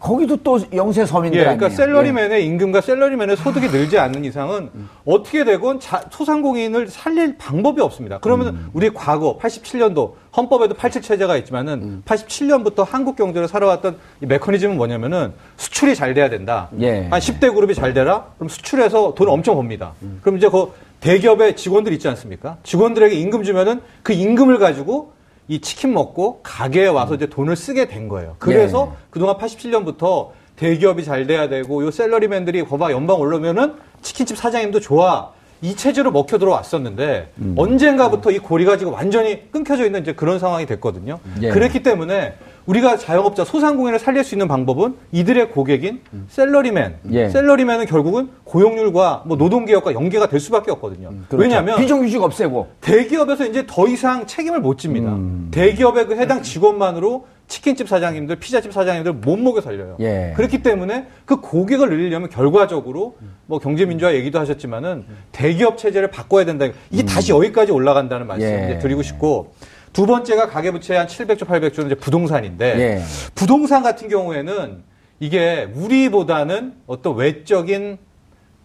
거기도 0.00 0.36
또 0.38 0.58
영세 0.74 1.04
서민들 1.04 1.38
예, 1.40 1.44
그러니까 1.44 1.66
아니에요. 1.66 1.76
셀러리맨의 1.76 2.46
임금과 2.46 2.80
셀러리맨의 2.80 3.36
소득이 3.36 3.68
늘지 3.68 3.98
않는 3.98 4.24
이상은 4.24 4.70
어떻게 5.04 5.44
되건 5.44 5.78
자- 5.78 6.02
소상공인을 6.10 6.88
살릴 6.88 7.36
방법이 7.36 7.82
없습니다. 7.82 8.18
그러면 8.22 8.48
음. 8.48 8.70
우리 8.72 8.88
과거 8.94 9.36
87년도 9.38 10.12
헌법에도 10.34 10.74
87 10.74 11.02
체제가 11.02 11.36
있지만은 11.36 11.74
음. 11.82 12.02
87년부터 12.06 12.86
한국 12.88 13.16
경제를 13.16 13.46
살아왔던 13.46 13.98
이 14.22 14.26
메커니즘은 14.26 14.76
뭐냐면은 14.78 15.34
수출이 15.58 15.94
잘 15.94 16.14
돼야 16.14 16.30
된다. 16.30 16.70
예. 16.80 17.08
한 17.08 17.20
10대 17.20 17.54
그룹이 17.54 17.74
잘 17.74 17.92
되라? 17.92 18.28
그럼 18.38 18.48
수출해서 18.48 19.14
돈을 19.14 19.30
엄청 19.30 19.56
법니다. 19.56 19.92
음. 20.00 20.20
그럼 20.22 20.38
이제 20.38 20.48
그 20.48 20.72
대기업의 21.00 21.56
직원들 21.56 21.92
있지 21.94 22.08
않습니까? 22.08 22.58
직원들에게 22.62 23.14
임금 23.14 23.42
주면은 23.42 23.80
그 24.02 24.12
임금을 24.12 24.58
가지고 24.58 25.12
이 25.48 25.60
치킨 25.60 25.92
먹고 25.92 26.40
가게에 26.42 26.88
와서 26.88 27.14
이제 27.14 27.26
돈을 27.26 27.54
쓰게 27.54 27.86
된 27.86 28.08
거예요. 28.08 28.36
그래서 28.38 28.92
예. 28.92 28.96
그동안 29.10 29.36
87년부터 29.36 30.30
대기업이 30.56 31.04
잘 31.04 31.26
돼야 31.26 31.48
되고 31.48 31.84
요 31.84 31.90
셀러리맨들이 31.90 32.64
거봐 32.64 32.90
연방 32.90 33.20
올라오면은 33.20 33.74
치킨집 34.02 34.36
사장님도 34.36 34.80
좋아. 34.80 35.32
이 35.62 35.74
체제로 35.74 36.10
먹혀 36.10 36.38
들어왔었는데 36.38 37.32
음. 37.38 37.54
언젠가부터 37.56 38.30
이 38.30 38.38
고리가 38.38 38.76
지금 38.76 38.92
완전히 38.92 39.50
끊겨져 39.50 39.86
있는 39.86 40.02
이제 40.02 40.12
그런 40.12 40.38
상황이 40.38 40.66
됐거든요. 40.66 41.18
예. 41.42 41.50
그렇기 41.50 41.82
때문에 41.82 42.34
우리가 42.66 42.96
자영업자 42.96 43.44
소상공인을 43.44 43.98
살릴 43.98 44.24
수 44.24 44.34
있는 44.34 44.48
방법은 44.48 44.96
이들의 45.12 45.50
고객인 45.50 46.00
셀러리맨, 46.28 46.96
예. 47.12 47.28
셀러리맨은 47.28 47.86
결국은 47.86 48.30
고용률과 48.44 49.24
뭐 49.26 49.36
노동개혁과 49.36 49.94
연계가 49.94 50.28
될 50.28 50.40
수밖에 50.40 50.70
없거든요. 50.72 51.08
그렇죠. 51.28 51.36
왜냐하면 51.36 51.78
비정규직 51.78 52.22
없애고 52.22 52.68
대기업에서 52.80 53.46
이제 53.46 53.64
더 53.66 53.86
이상 53.86 54.26
책임을 54.26 54.60
못 54.60 54.78
집니다. 54.78 55.16
대기업의 55.52 56.06
그 56.06 56.16
해당 56.16 56.42
직원만으로 56.42 57.26
치킨집 57.48 57.88
사장님들, 57.88 58.36
피자집 58.36 58.72
사장님들 58.72 59.12
못 59.12 59.38
먹여 59.38 59.60
살려요. 59.60 59.96
예. 60.00 60.32
그렇기 60.36 60.62
때문에 60.62 61.06
그 61.24 61.40
고객을 61.40 61.88
늘리려면 61.88 62.28
결과적으로 62.28 63.16
뭐 63.46 63.60
경제민주화 63.60 64.14
얘기도 64.14 64.40
하셨지만은 64.40 65.04
대기업 65.30 65.78
체제를 65.78 66.10
바꿔야 66.10 66.44
된다. 66.44 66.66
이게 66.90 67.04
다시 67.04 67.30
여기까지 67.30 67.70
올라간다는 67.70 68.26
말씀 68.26 68.48
예. 68.48 68.78
드리고 68.80 69.02
싶고 69.02 69.54
두 69.96 70.04
번째가 70.04 70.50
가계부채 70.50 70.94
한 70.94 71.06
700조, 71.06 71.46
800조는 71.46 71.86
이제 71.86 71.94
부동산인데 71.94 72.66
예. 72.78 73.02
부동산 73.34 73.82
같은 73.82 74.10
경우에는 74.10 74.82
이게 75.20 75.70
우리보다는 75.72 76.74
어떤 76.86 77.16
외적인 77.16 77.96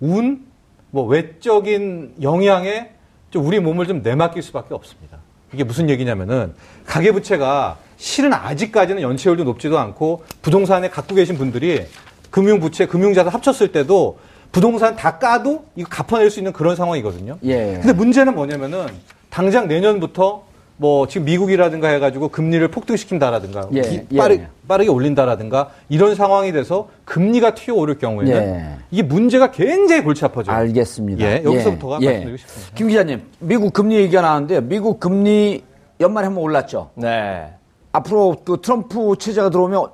운, 0.01 0.45
뭐 0.89 1.05
외적인 1.05 2.15
영향에 2.21 2.89
좀 3.29 3.45
우리 3.45 3.61
몸을 3.61 3.87
좀 3.87 4.01
내맡길 4.01 4.43
수밖에 4.43 4.73
없습니다. 4.73 5.19
이게 5.53 5.63
무슨 5.63 5.89
얘기냐면은 5.89 6.53
가계부채가 6.85 7.77
실은 7.95 8.33
아직까지는 8.33 9.01
연체율도 9.01 9.45
높지도 9.45 9.79
않고 9.79 10.25
부동산에 10.41 10.89
갖고 10.89 11.15
계신 11.15 11.37
분들이 11.37 11.85
금융부채, 12.29 12.87
금융자산 12.87 13.31
합쳤을 13.31 13.71
때도 13.71 14.19
부동산 14.51 14.97
다 14.97 15.17
까도 15.17 15.63
이거 15.77 15.87
갚아낼 15.87 16.29
수 16.29 16.41
있는 16.41 16.51
그런 16.51 16.75
상황이거든요. 16.75 17.37
예. 17.43 17.75
근데 17.75 17.93
문제는 17.93 18.35
뭐냐면은 18.35 18.87
당장 19.29 19.69
내년부터 19.69 20.50
뭐 20.81 21.05
지금 21.07 21.25
미국이라든가 21.25 21.89
해가지고 21.89 22.29
금리를 22.29 22.67
폭등시킨다라든가 22.69 23.69
예, 23.73 23.81
기- 23.81 24.01
예. 24.13 24.17
빠르, 24.17 24.39
빠르게 24.67 24.89
올린다라든가 24.89 25.69
이런 25.89 26.15
상황이 26.15 26.51
돼서 26.51 26.89
금리가 27.05 27.53
튀어 27.53 27.75
오를 27.75 27.99
경우에는 27.99 28.33
예. 28.55 28.77
이게 28.89 29.03
문제가 29.03 29.51
굉장히 29.51 30.01
골치 30.03 30.25
아파져요. 30.25 30.55
알겠습니다. 30.55 31.23
예, 31.23 31.43
여기서부터가 31.45 31.99
말씀드리고 31.99 32.35
싶습니다. 32.37 32.73
김 32.75 32.87
기자님, 32.87 33.21
미국 33.37 33.73
금리 33.73 33.97
얘기가 33.97 34.21
나왔는데 34.23 34.61
미국 34.61 34.99
금리 34.99 35.63
연말에 35.99 36.25
한번 36.25 36.43
올랐죠. 36.43 36.89
네. 36.95 37.53
앞으로 37.91 38.37
그 38.43 38.57
트럼프 38.59 39.15
체제가 39.19 39.51
들어오면 39.51 39.85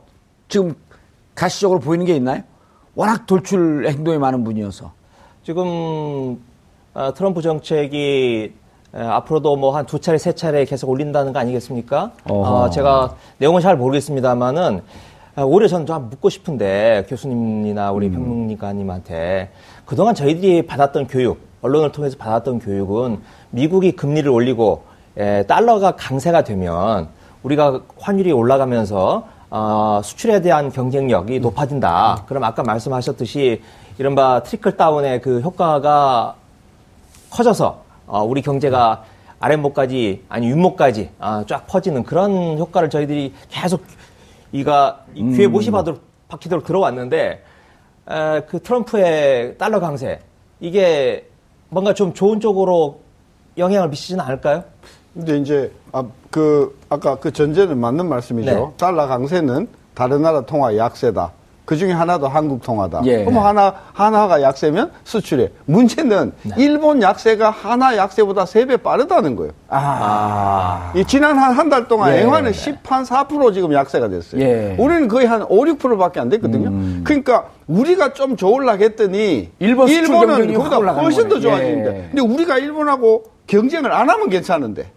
지금 0.48 0.74
가시적으로 1.36 1.82
보이는 1.82 2.06
게 2.06 2.16
있나요? 2.16 2.44
워낙 2.96 3.26
돌출 3.26 3.86
행동이 3.90 4.18
많은 4.20 4.46
분이어서. 4.46 4.94
지금 5.44 6.38
어, 6.94 7.14
트럼프 7.14 7.42
정책이 7.42 8.54
에, 8.96 9.00
앞으로도 9.02 9.56
뭐 9.58 9.76
한 9.76 9.86
두 9.86 10.00
차례 10.00 10.18
세 10.18 10.34
차례 10.34 10.66
계속 10.66 10.90
올린다는 10.90 11.34
거 11.34 11.40
아니겠습니까? 11.40 12.12
어, 12.30 12.70
제가 12.70 13.16
내용은 13.38 13.62
잘 13.62 13.76
모르겠습니다만은 13.78 14.82
아, 15.36 15.42
오히려 15.44 15.68
저는 15.68 15.86
좀 15.86 16.10
묻고 16.10 16.30
싶은데 16.30 17.06
교수님이나 17.08 17.92
우리 17.92 18.10
평론가님한테 18.10 19.50
그동안 19.86 20.16
저희들이 20.16 20.66
받았던 20.66 21.08
교육, 21.08 21.40
언론을 21.62 21.92
통해서 21.92 22.18
받았던 22.18 22.60
교육은 22.60 23.20
미국이 23.52 23.92
금리를 23.92 24.30
올리고 24.30 24.84
에, 25.18 25.44
달러가 25.44 25.92
강세가 25.96 26.44
되면 26.44 27.10
우리가 27.44 27.82
환율이 28.00 28.32
올라가면서 28.32 29.24
어, 29.50 30.02
수출에 30.04 30.42
대한 30.42 30.72
경쟁력이 30.72 31.40
높아진다. 31.40 32.24
그럼 32.28 32.44
아까 32.44 32.64
말씀하셨듯이 32.64 33.62
이른바 33.98 34.44
트리클 34.44 34.76
다운의 34.76 35.22
그 35.22 35.40
효과가 35.42 36.36
커져서 37.30 37.87
어, 38.08 38.24
우리 38.24 38.42
경제가 38.42 39.04
아랫목까지 39.40 40.24
아니 40.30 40.48
윗목까지 40.48 41.12
아, 41.20 41.44
쫙 41.48 41.68
퍼지는 41.68 42.04
그런 42.04 42.58
효과를 42.58 42.90
저희들이 42.90 43.34
계속 43.50 43.84
이가 44.52 45.04
이 45.14 45.24
귀에 45.36 45.48
못이 45.48 45.70
받도록 45.70 46.02
박히도록 46.30 46.66
들어왔는데 46.66 47.44
에, 48.10 48.42
그 48.48 48.62
트럼프의 48.62 49.58
달러 49.58 49.80
강세 49.80 50.20
이게 50.60 51.30
뭔가 51.70 51.94
좀 51.94 52.14
좋은 52.14 52.40
쪽으로 52.40 53.02
영향을 53.58 53.90
미치지는 53.90 54.24
않을까요? 54.24 54.64
근데 55.14 55.38
이제 55.38 55.72
아, 55.92 56.04
그 56.32 56.78
아까 56.90 57.16
그 57.16 57.32
전제는 57.32 57.78
맞는 57.78 58.08
말씀이죠. 58.08 58.52
네. 58.52 58.72
달러 58.78 59.08
강세는 59.08 59.68
다른 59.94 60.22
나라 60.22 60.42
통화 60.42 60.76
약세다. 60.76 61.32
그 61.68 61.76
중에 61.76 61.92
하나도 61.92 62.30
한국 62.30 62.62
통화다. 62.64 63.02
예. 63.04 63.26
그럼 63.26 63.44
하나 63.44 63.74
하나가 63.92 64.42
약세면 64.42 64.90
수출해. 65.04 65.50
문제는 65.66 66.32
네. 66.44 66.52
일본 66.58 67.02
약세가 67.02 67.50
하나 67.50 67.98
약세보다 67.98 68.46
세 68.46 68.64
배 68.66 68.78
빠르다는 68.78 69.36
거예요. 69.36 69.52
아. 69.68 70.94
이 70.96 71.04
지난 71.04 71.38
한 71.38 71.52
한 71.58 71.70
달 71.70 71.90
동안 71.90 72.14
예. 72.16 72.22
엔화는 72.22 72.52
10한 72.54 73.06
4% 73.06 73.54
지금 73.54 73.74
약세가 73.74 74.08
됐어요. 74.08 74.42
예. 74.42 74.46
음. 74.46 74.80
우리는 74.80 75.10
거의 75.10 75.28
한 75.28 75.42
5, 75.44 75.48
6%밖에 75.66 76.22
안 76.22 76.30
됐거든요. 76.30 77.04
그러니까 77.04 77.48
우리가 77.68 78.14
좀 78.14 78.38
좋으려고 78.38 78.82
했더니 78.82 79.52
일본 79.60 79.90
일본은 79.90 80.54
그보다 80.54 80.78
훨씬 80.78 81.28
더. 81.28 81.38
좋아지는데. 81.42 81.90
예. 81.90 82.08
근데 82.16 82.22
우리가 82.22 82.60
일본하고 82.60 83.24
경쟁을 83.46 83.92
안 83.92 84.10
하면 84.10 84.30
괜찮은데. 84.30 84.90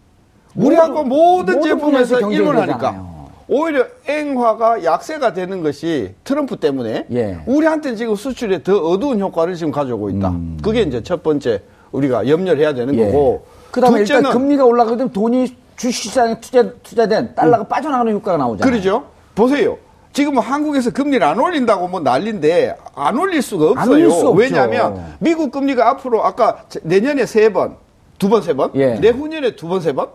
우리하고 0.55 1.03
모든 1.03 1.57
모든 1.57 1.63
제품에서 1.63 2.19
경쟁이 2.21 2.37
일본 2.37 2.57
하니까 2.59 2.77
되잖아요. 2.79 3.10
오히려 3.53 3.85
엔화가 4.07 4.85
약세가 4.85 5.33
되는 5.33 5.61
것이 5.61 6.15
트럼프 6.23 6.57
때문에 6.57 7.07
예. 7.11 7.41
우리한테 7.47 7.97
지금 7.97 8.15
수출에 8.15 8.63
더 8.63 8.79
어두운 8.79 9.21
효과를 9.21 9.57
지금 9.57 9.73
가져오고 9.73 10.11
있다. 10.11 10.33
그게 10.63 10.83
이제 10.83 11.03
첫 11.03 11.25
번째 11.25 11.61
우리가 11.91 12.29
염려를 12.29 12.63
해야 12.63 12.73
되는 12.73 12.95
음. 12.95 12.99
예. 13.01 13.07
거고. 13.07 13.45
그다음에 13.73 14.01
일단 14.01 14.23
금리가 14.23 14.65
올라가게 14.65 14.97
되면 14.99 15.13
돈이 15.13 15.57
주식시장에 15.77 16.39
투자, 16.41 16.71
투자된 16.85 17.35
달러가 17.35 17.65
빠져나가는 17.65 18.13
효과가 18.13 18.39
나오잖아요. 18.39 18.71
그러죠. 18.71 19.05
보세요. 19.35 19.79
지금 20.13 20.35
뭐 20.35 20.43
한국에서 20.43 20.93
금리를 20.93 21.25
안 21.27 21.39
올린다고 21.39 21.89
뭐 21.89 22.01
난리인데 22.01 22.77
안 22.95 23.19
올릴 23.19 23.43
수가 23.43 23.81
안 23.81 23.89
올릴 23.89 24.07
없어요. 24.07 24.21
수. 24.21 24.31
왜냐하면 24.31 25.17
미국 25.19 25.51
금리가 25.51 25.89
앞으로 25.89 26.25
아까 26.25 26.65
내년에 26.83 27.27
세 27.27 27.53
번, 27.53 27.77
두 28.19 28.29
번, 28.29 28.43
세 28.43 28.55
번, 28.55 28.71
예. 28.75 28.95
내후년에 28.95 29.57
두 29.57 29.67
번, 29.67 29.81
세 29.81 29.93
번, 29.93 30.09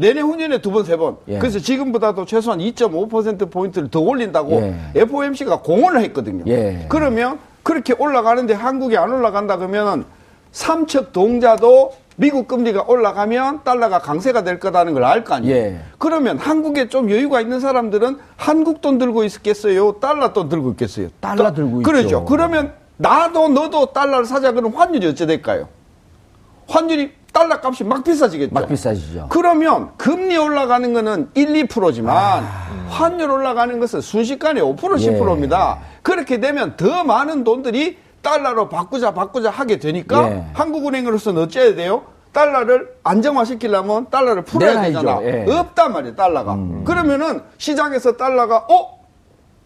내내후년에 0.00 0.58
두 0.62 0.70
번, 0.70 0.84
세 0.84 0.96
번. 0.96 1.16
예. 1.28 1.38
그래서 1.38 1.58
지금보다도 1.58 2.24
최소한 2.24 2.58
2.5% 2.60 3.50
포인트를 3.50 3.90
더 3.90 4.00
올린다고 4.00 4.52
예. 4.52 4.74
FOMC가 4.94 5.60
공언을 5.60 6.00
했거든요. 6.04 6.44
예. 6.48 6.86
그러면 6.88 7.38
그렇게 7.62 7.92
올라가는데 7.96 8.54
한국이 8.54 8.96
안 8.96 9.12
올라간다 9.12 9.58
그러면 9.58 10.04
삼척 10.52 11.12
동자도 11.12 11.92
미국 12.16 12.48
금리가 12.48 12.84
올라가면 12.88 13.60
달러가 13.64 13.98
강세가 13.98 14.42
될 14.42 14.58
거다는 14.58 14.92
걸 14.94 15.04
알 15.04 15.22
거 15.24 15.34
아니에요. 15.34 15.54
예. 15.56 15.80
그러면 15.98 16.38
한국에 16.38 16.88
좀 16.88 17.10
여유가 17.10 17.40
있는 17.40 17.60
사람들은 17.60 18.18
한국 18.36 18.80
돈 18.80 18.98
들고 18.98 19.24
있겠어요? 19.24 19.92
달러 20.00 20.32
돈 20.32 20.48
들고 20.48 20.70
있겠어요? 20.72 21.08
달러 21.20 21.44
또- 21.50 21.54
들고 21.54 21.82
그러죠. 21.82 22.06
있죠. 22.06 22.24
그러면 22.24 22.72
나도 22.96 23.48
너도 23.48 23.86
달러를 23.92 24.24
사자 24.26 24.52
그러면 24.52 24.72
환율이 24.74 25.06
어찌 25.08 25.26
될까요? 25.26 25.68
환율이 26.68 27.12
달러 27.32 27.58
값이 27.62 27.84
막 27.84 28.02
비싸지겠죠. 28.04 28.52
막 28.54 28.66
비싸지죠. 28.68 29.26
그러면 29.28 29.90
금리 29.96 30.36
올라가는 30.36 30.92
거는 30.92 31.30
1, 31.34 31.66
2%지만 31.68 32.44
환율 32.88 33.30
올라가는 33.30 33.78
것은 33.78 34.00
순식간에 34.00 34.60
5% 34.60 34.76
10%입니다. 34.76 35.78
그렇게 36.02 36.40
되면 36.40 36.76
더 36.76 37.04
많은 37.04 37.44
돈들이 37.44 37.98
달러로 38.22 38.68
바꾸자 38.68 39.14
바꾸자 39.14 39.50
하게 39.50 39.78
되니까 39.78 40.30
예. 40.30 40.44
한국은행으로서는 40.52 41.42
어째야 41.42 41.74
돼요? 41.74 42.02
달러를 42.32 42.94
안정화시키려면 43.02 44.08
달러를 44.10 44.42
풀어야. 44.44 44.82
되잖아. 44.82 45.18
예. 45.22 45.46
없단 45.48 45.92
말이에요, 45.92 46.14
달러가. 46.16 46.56
그러면은 46.84 47.42
시장에서 47.58 48.16
달러가 48.16 48.66
어? 48.68 49.00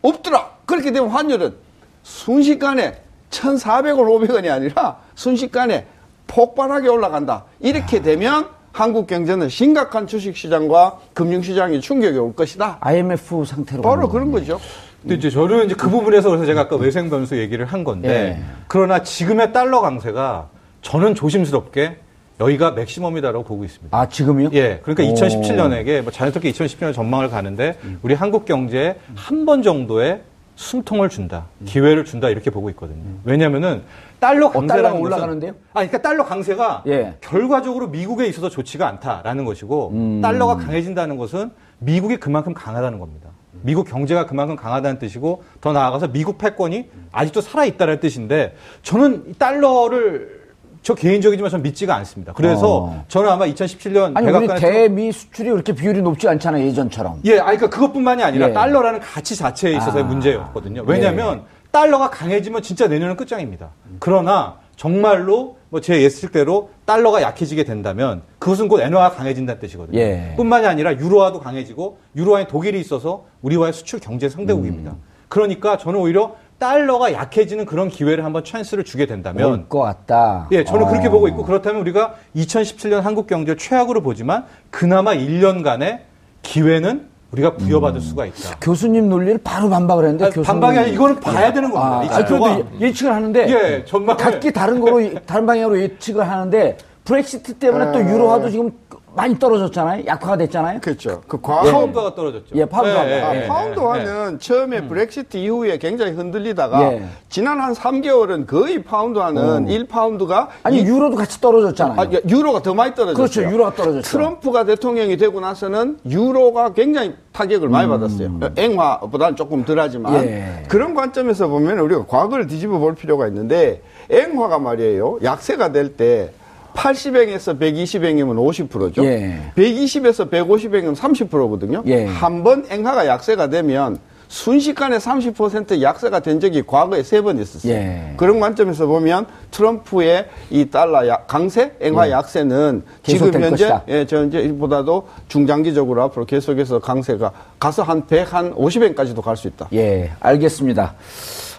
없더라. 0.03 0.51
그렇게 0.67 0.93
되면 0.93 1.11
환율은 1.11 1.55
순식간에 2.03 3.03
1,400원, 3.31 4.29
500원이 4.29 4.51
아니라 4.51 4.99
순식간에 5.15 5.87
폭발하게 6.27 6.89
올라간다. 6.89 7.45
이렇게 7.61 8.01
되면 8.03 8.47
한국 8.73 9.07
경제는 9.07 9.49
심각한 9.49 10.07
주식시장과 10.07 10.99
금융시장이 11.15 11.81
충격이 11.81 12.19
올 12.19 12.35
것이다. 12.35 12.79
IMF 12.81 13.45
상태로. 13.45 13.83
바로 13.83 14.09
그런. 14.09 14.33
거죠. 14.33 14.59
근데 15.03 15.17
이제 15.17 15.31
저는 15.31 15.67
이제 15.67 15.75
그 15.75 15.89
부분에서 15.91 16.29
그래서 16.31 16.47
제가 16.47 16.63
아까 16.63 16.77
외생 16.77 17.11
변수 17.11 17.39
얘기를 17.39 17.67
한 17.67 17.85
건데 17.85 18.09
예. 18.39 18.45
그러나 18.69 19.03
지금의 19.03 19.53
달러 19.53 19.81
강세가 19.81 20.49
저는 20.83 21.15
조심스럽게 21.15 21.99
여기가 22.41 22.73
맥시멈이다라고 22.73 23.45
보고 23.45 23.65
있습니다. 23.65 23.97
아, 23.97 24.09
지금요? 24.09 24.49
예, 24.55 24.81
그러니까 24.83 25.05
오. 25.05 25.15
2017년에게 25.15 26.01
뭐 26.03 26.11
자연스럽게 26.11 26.51
2017년 26.51 26.93
전망을 26.95 27.29
가는데 27.31 27.79
우리 28.03 28.15
한국 28.15 28.45
경제에 28.45 28.97
한 29.15 29.45
번 29.45 29.63
정도의 29.63 30.23
숨통을 30.57 31.09
준다, 31.09 31.47
기회를 31.65 32.05
준다 32.05 32.29
이렇게 32.29 32.51
보고 32.51 32.71
있거든요. 32.71 33.03
왜냐하면은 33.25 33.83
달러 34.21 34.51
강세라는 34.51 34.99
어, 34.99 35.01
올라가는데요? 35.01 35.53
아, 35.73 35.81
그러니까 35.81 36.01
달러 36.01 36.25
강세가 36.25 36.85
예. 36.87 37.17
결과적으로 37.21 37.89
미국에 37.89 38.27
있어서 38.27 38.49
좋지가 38.49 38.87
않다라는 38.87 39.45
것이고 39.45 39.91
음. 39.91 40.21
달러가 40.21 40.57
강해진다는 40.57 41.17
것은 41.17 41.51
미국이 41.81 42.17
그만큼 42.17 42.55
강하다는 42.55 42.99
겁니다. 42.99 43.31
미국 43.63 43.89
경제가 43.89 44.27
그만큼 44.27 44.57
강하다는 44.57 44.99
뜻이고 44.99 45.43
더 45.61 45.73
나아가서 45.73 46.09
미국 46.09 46.39
패권이 46.39 46.91
아직도 47.13 47.41
살아 47.41 47.65
있다는 47.65 48.01
뜻인데 48.01 48.55
저는 48.83 49.25
이 49.29 49.33
달러를 49.35 50.44
저 50.85 50.95
개인적이지만 50.95 51.51
저는 51.51 51.63
믿지가 51.63 51.97
않습니다. 51.97 52.35
그래서 52.35 52.83
어. 52.85 53.05
저는 53.09 53.31
아마 53.31 53.47
2017년 53.47 54.15
아니, 54.15 54.31
우리 54.31 54.47
대미 54.61 55.11
수출이 55.13 55.49
그렇게 55.51 55.75
비율이 55.75 56.03
높지 56.03 56.29
않잖아요, 56.29 56.67
예전처럼. 56.67 57.21
예, 57.25 57.39
아니, 57.39 57.57
그러니까 57.57 57.71
그것뿐만이 57.71 58.23
아니라 58.23 58.51
예. 58.51 58.53
달러라는 58.53 59.01
가치 59.01 59.35
자체에 59.35 59.73
있어서의 59.79 60.05
아. 60.05 60.07
문제였거든요. 60.07 60.85
왜냐하면 60.87 61.45
달러가 61.71 62.11
강해지면 62.11 62.61
진짜 62.61 62.87
내년은 62.87 63.17
끝장입니다. 63.17 63.71
그러나 63.99 64.59
정말로 64.77 65.57
뭐 65.71 65.81
제 65.81 66.03
예측대로 66.03 66.69
달러가 66.85 67.23
약해지게 67.23 67.65
된다면 67.65 68.21
그것은 68.39 68.69
곧 68.69 68.81
엔화가 68.81 69.13
강해진다는 69.17 69.61
뜻이거든요. 69.61 69.99
예. 69.99 70.35
뿐만이 70.37 70.67
아니라 70.67 70.93
유로화도 70.93 71.41
강해지고 71.41 71.97
유로화에 72.15 72.47
독일이 72.47 72.79
있어서 72.79 73.25
우리와의 73.41 73.73
수출 73.73 74.01
경제 74.01 74.29
상대국입니다. 74.29 74.91
음. 74.93 75.03
그러니까 75.29 75.79
저는 75.79 75.99
오히려 75.99 76.37
달러가 76.59 77.13
약해지는 77.13 77.67
그런 77.67 77.89
기회를 77.89 78.25
한번 78.25 78.45
찬스를 78.45 78.85
주게 78.85 79.07
된다면 79.07 79.51
올것 79.51 79.83
같다. 79.83 80.49
예, 80.53 80.65
저는 80.65 80.87
그렇게 80.89 81.09
어. 81.09 81.11
보고 81.11 81.29
있고 81.29 81.45
그렇다면 81.45 81.81
우리가 81.83 82.15
2017년 82.37 83.01
한국 83.03 83.27
경제를 83.27 83.59
최악으로 83.59 84.03
보지만 84.03 84.45
그나마 84.71 85.13
1년간의 85.15 86.01
기회는 86.43 87.09
우리가 87.33 87.57
부여받을 87.57 88.01
수가 88.01 88.27
있다. 88.27 88.57
교수님 88.61 89.09
논리를 89.09 89.39
바로 89.43 89.69
반박을 89.69 90.05
했는데 90.05 90.27
아니, 90.27 90.35
교수님 90.35 90.47
반박이 90.61 90.79
아니라 90.79 90.95
이거는 90.95 91.21
봐야 91.21 91.53
되는 91.53 91.71
겁니다. 91.71 91.99
아, 91.99 92.05
이 92.05 92.09
아니, 92.09 92.27
지표가. 92.27 92.55
그래도 92.55 92.69
예- 92.81 92.87
예측을 92.87 93.13
하는데 93.13 93.49
예, 93.51 93.85
전망을- 93.85 94.17
각기 94.17 94.53
다른 94.53 94.81
거로 94.81 95.01
다른 95.27 95.45
방향으로 95.45 95.81
예측을 95.81 96.29
하는데 96.29 96.77
브렉시트 97.05 97.55
때문에 97.55 97.93
또 97.93 98.01
유로화도 98.01 98.49
지금 98.51 98.71
많이 99.17 99.39
떨어졌잖아요. 99.39 100.05
약화가 100.07 100.37
됐잖아요. 100.39 100.81
그렇죠. 100.81 101.23
그 101.29 101.41
과거 101.41 101.71
파운드가 101.71 102.15
떨어졌죠. 102.15 102.47
예, 102.55 102.65
파운드가. 102.65 103.07
예, 103.09 103.17
예, 103.17 103.21
아, 103.23 103.37
예. 103.37 103.47
파운드화는 103.47 104.39
처음에 104.41 104.87
브렉시트 104.89 105.37
이후에 105.37 105.79
굉장히 105.79 106.13
흔들리다가 106.13 106.93
예. 106.93 107.05
지난 107.29 107.61
한 107.61 107.73
3개월은 107.73 108.47
거의 108.47 108.83
파운드화는 108.83 109.67
1파운드가 109.67 110.49
아니 110.63 110.79
이- 110.81 110.85
유로도 110.85 111.17
같이 111.17 111.41
떨어졌잖아요. 111.41 112.01
아, 112.01 112.07
유로가 112.29 112.61
더 112.63 112.75
많이 112.75 112.95
떨어졌어요. 112.95 113.15
그렇죠. 113.17 113.43
유로가 113.55 113.75
떨어졌죠. 113.75 114.03
트럼프가 114.09 114.65
대통령이 114.65 115.17
되고 115.17 115.39
나서는 115.41 115.99
유로가 116.09 116.73
굉장히 116.73 117.15
타격을 117.33 117.69
많이 117.69 117.89
받았어요. 117.89 118.41
엔화보다는 118.57 119.37
조금 119.37 119.65
덜하지만 119.65 120.15
음. 120.15 120.25
예. 120.25 120.63
그런 120.69 120.95
관점에서 120.95 121.49
보면 121.49 121.79
우리가 121.79 122.07
과거를 122.07 122.47
뒤집어 122.47 122.79
볼 122.79 122.95
필요가 122.95 123.27
있는데 123.29 123.83
앵화가 124.11 124.59
말이에요. 124.59 125.19
약세가 125.23 125.73
될때 125.73 126.33
80행에서 126.75 127.59
120행이면 127.59 128.69
50%죠. 128.69 129.05
예. 129.05 129.41
120에서 129.57 130.31
150행이면 130.31 130.95
30%거든요. 130.97 131.83
예. 131.87 132.05
한번 132.05 132.67
앵화가 132.69 133.07
약세가 133.07 133.49
되면 133.49 133.99
순식간에 134.27 134.97
30% 134.99 135.81
약세가 135.81 136.21
된 136.21 136.41
적이 136.41 136.65
과거에 136.67 137.03
세 137.05 137.21
번 137.23 137.39
있었어요. 137.41 137.73
예. 137.73 138.15
그런 138.17 138.41
관점에서 138.41 138.87
보면 138.87 139.27
트럼프의 139.53 140.27
이 140.51 140.65
달러 140.71 141.07
약- 141.07 141.27
강세, 141.29 141.73
앵화 141.81 142.11
약세는 142.11 142.83
지금 143.05 143.27
현재 143.33 143.51
것이다. 143.51 143.83
예, 143.89 144.07
저 144.07 144.25
이제보다도 144.25 145.07
중장기적으로 145.29 146.03
앞으로 146.03 146.25
계속해서 146.27 146.81
강세가 146.81 147.31
가서 147.61 147.83
한 147.85 148.07
100, 148.07 148.33
한 148.35 148.55
50엔까지도 148.55 149.23
갈 149.23 149.37
수 149.37 149.47
있다. 149.47 149.69
예, 149.73 150.11
알겠습니다. 150.19 150.95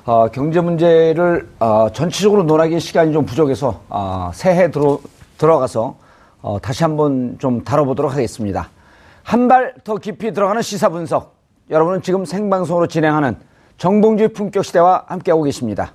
어, 0.05 0.27
경제 0.29 0.61
문제를 0.61 1.49
어, 1.59 1.87
전체적으로 1.91 2.43
논하기에 2.43 2.77
시간이 2.79 3.11
좀 3.11 3.25
부족해서 3.25 3.81
어, 3.89 4.29
새해 4.33 4.69
들어, 4.69 4.99
들어가서 5.37 5.95
어, 6.41 6.59
다시 6.61 6.83
한번 6.83 7.37
좀 7.39 7.63
다뤄보도록 7.63 8.11
하겠습니다. 8.13 8.69
한 9.23 9.47
발 9.47 9.73
더 9.83 9.95
깊이 9.95 10.31
들어가는 10.31 10.61
시사 10.61 10.89
분석. 10.89 11.35
여러분은 11.71 12.03
지금 12.03 12.25
생방송으로 12.25 12.85
진행하는 12.85 13.35
정봉주의 13.79 14.29
품격 14.29 14.63
시대와 14.63 15.05
함께하고 15.07 15.41
계십니다. 15.43 15.93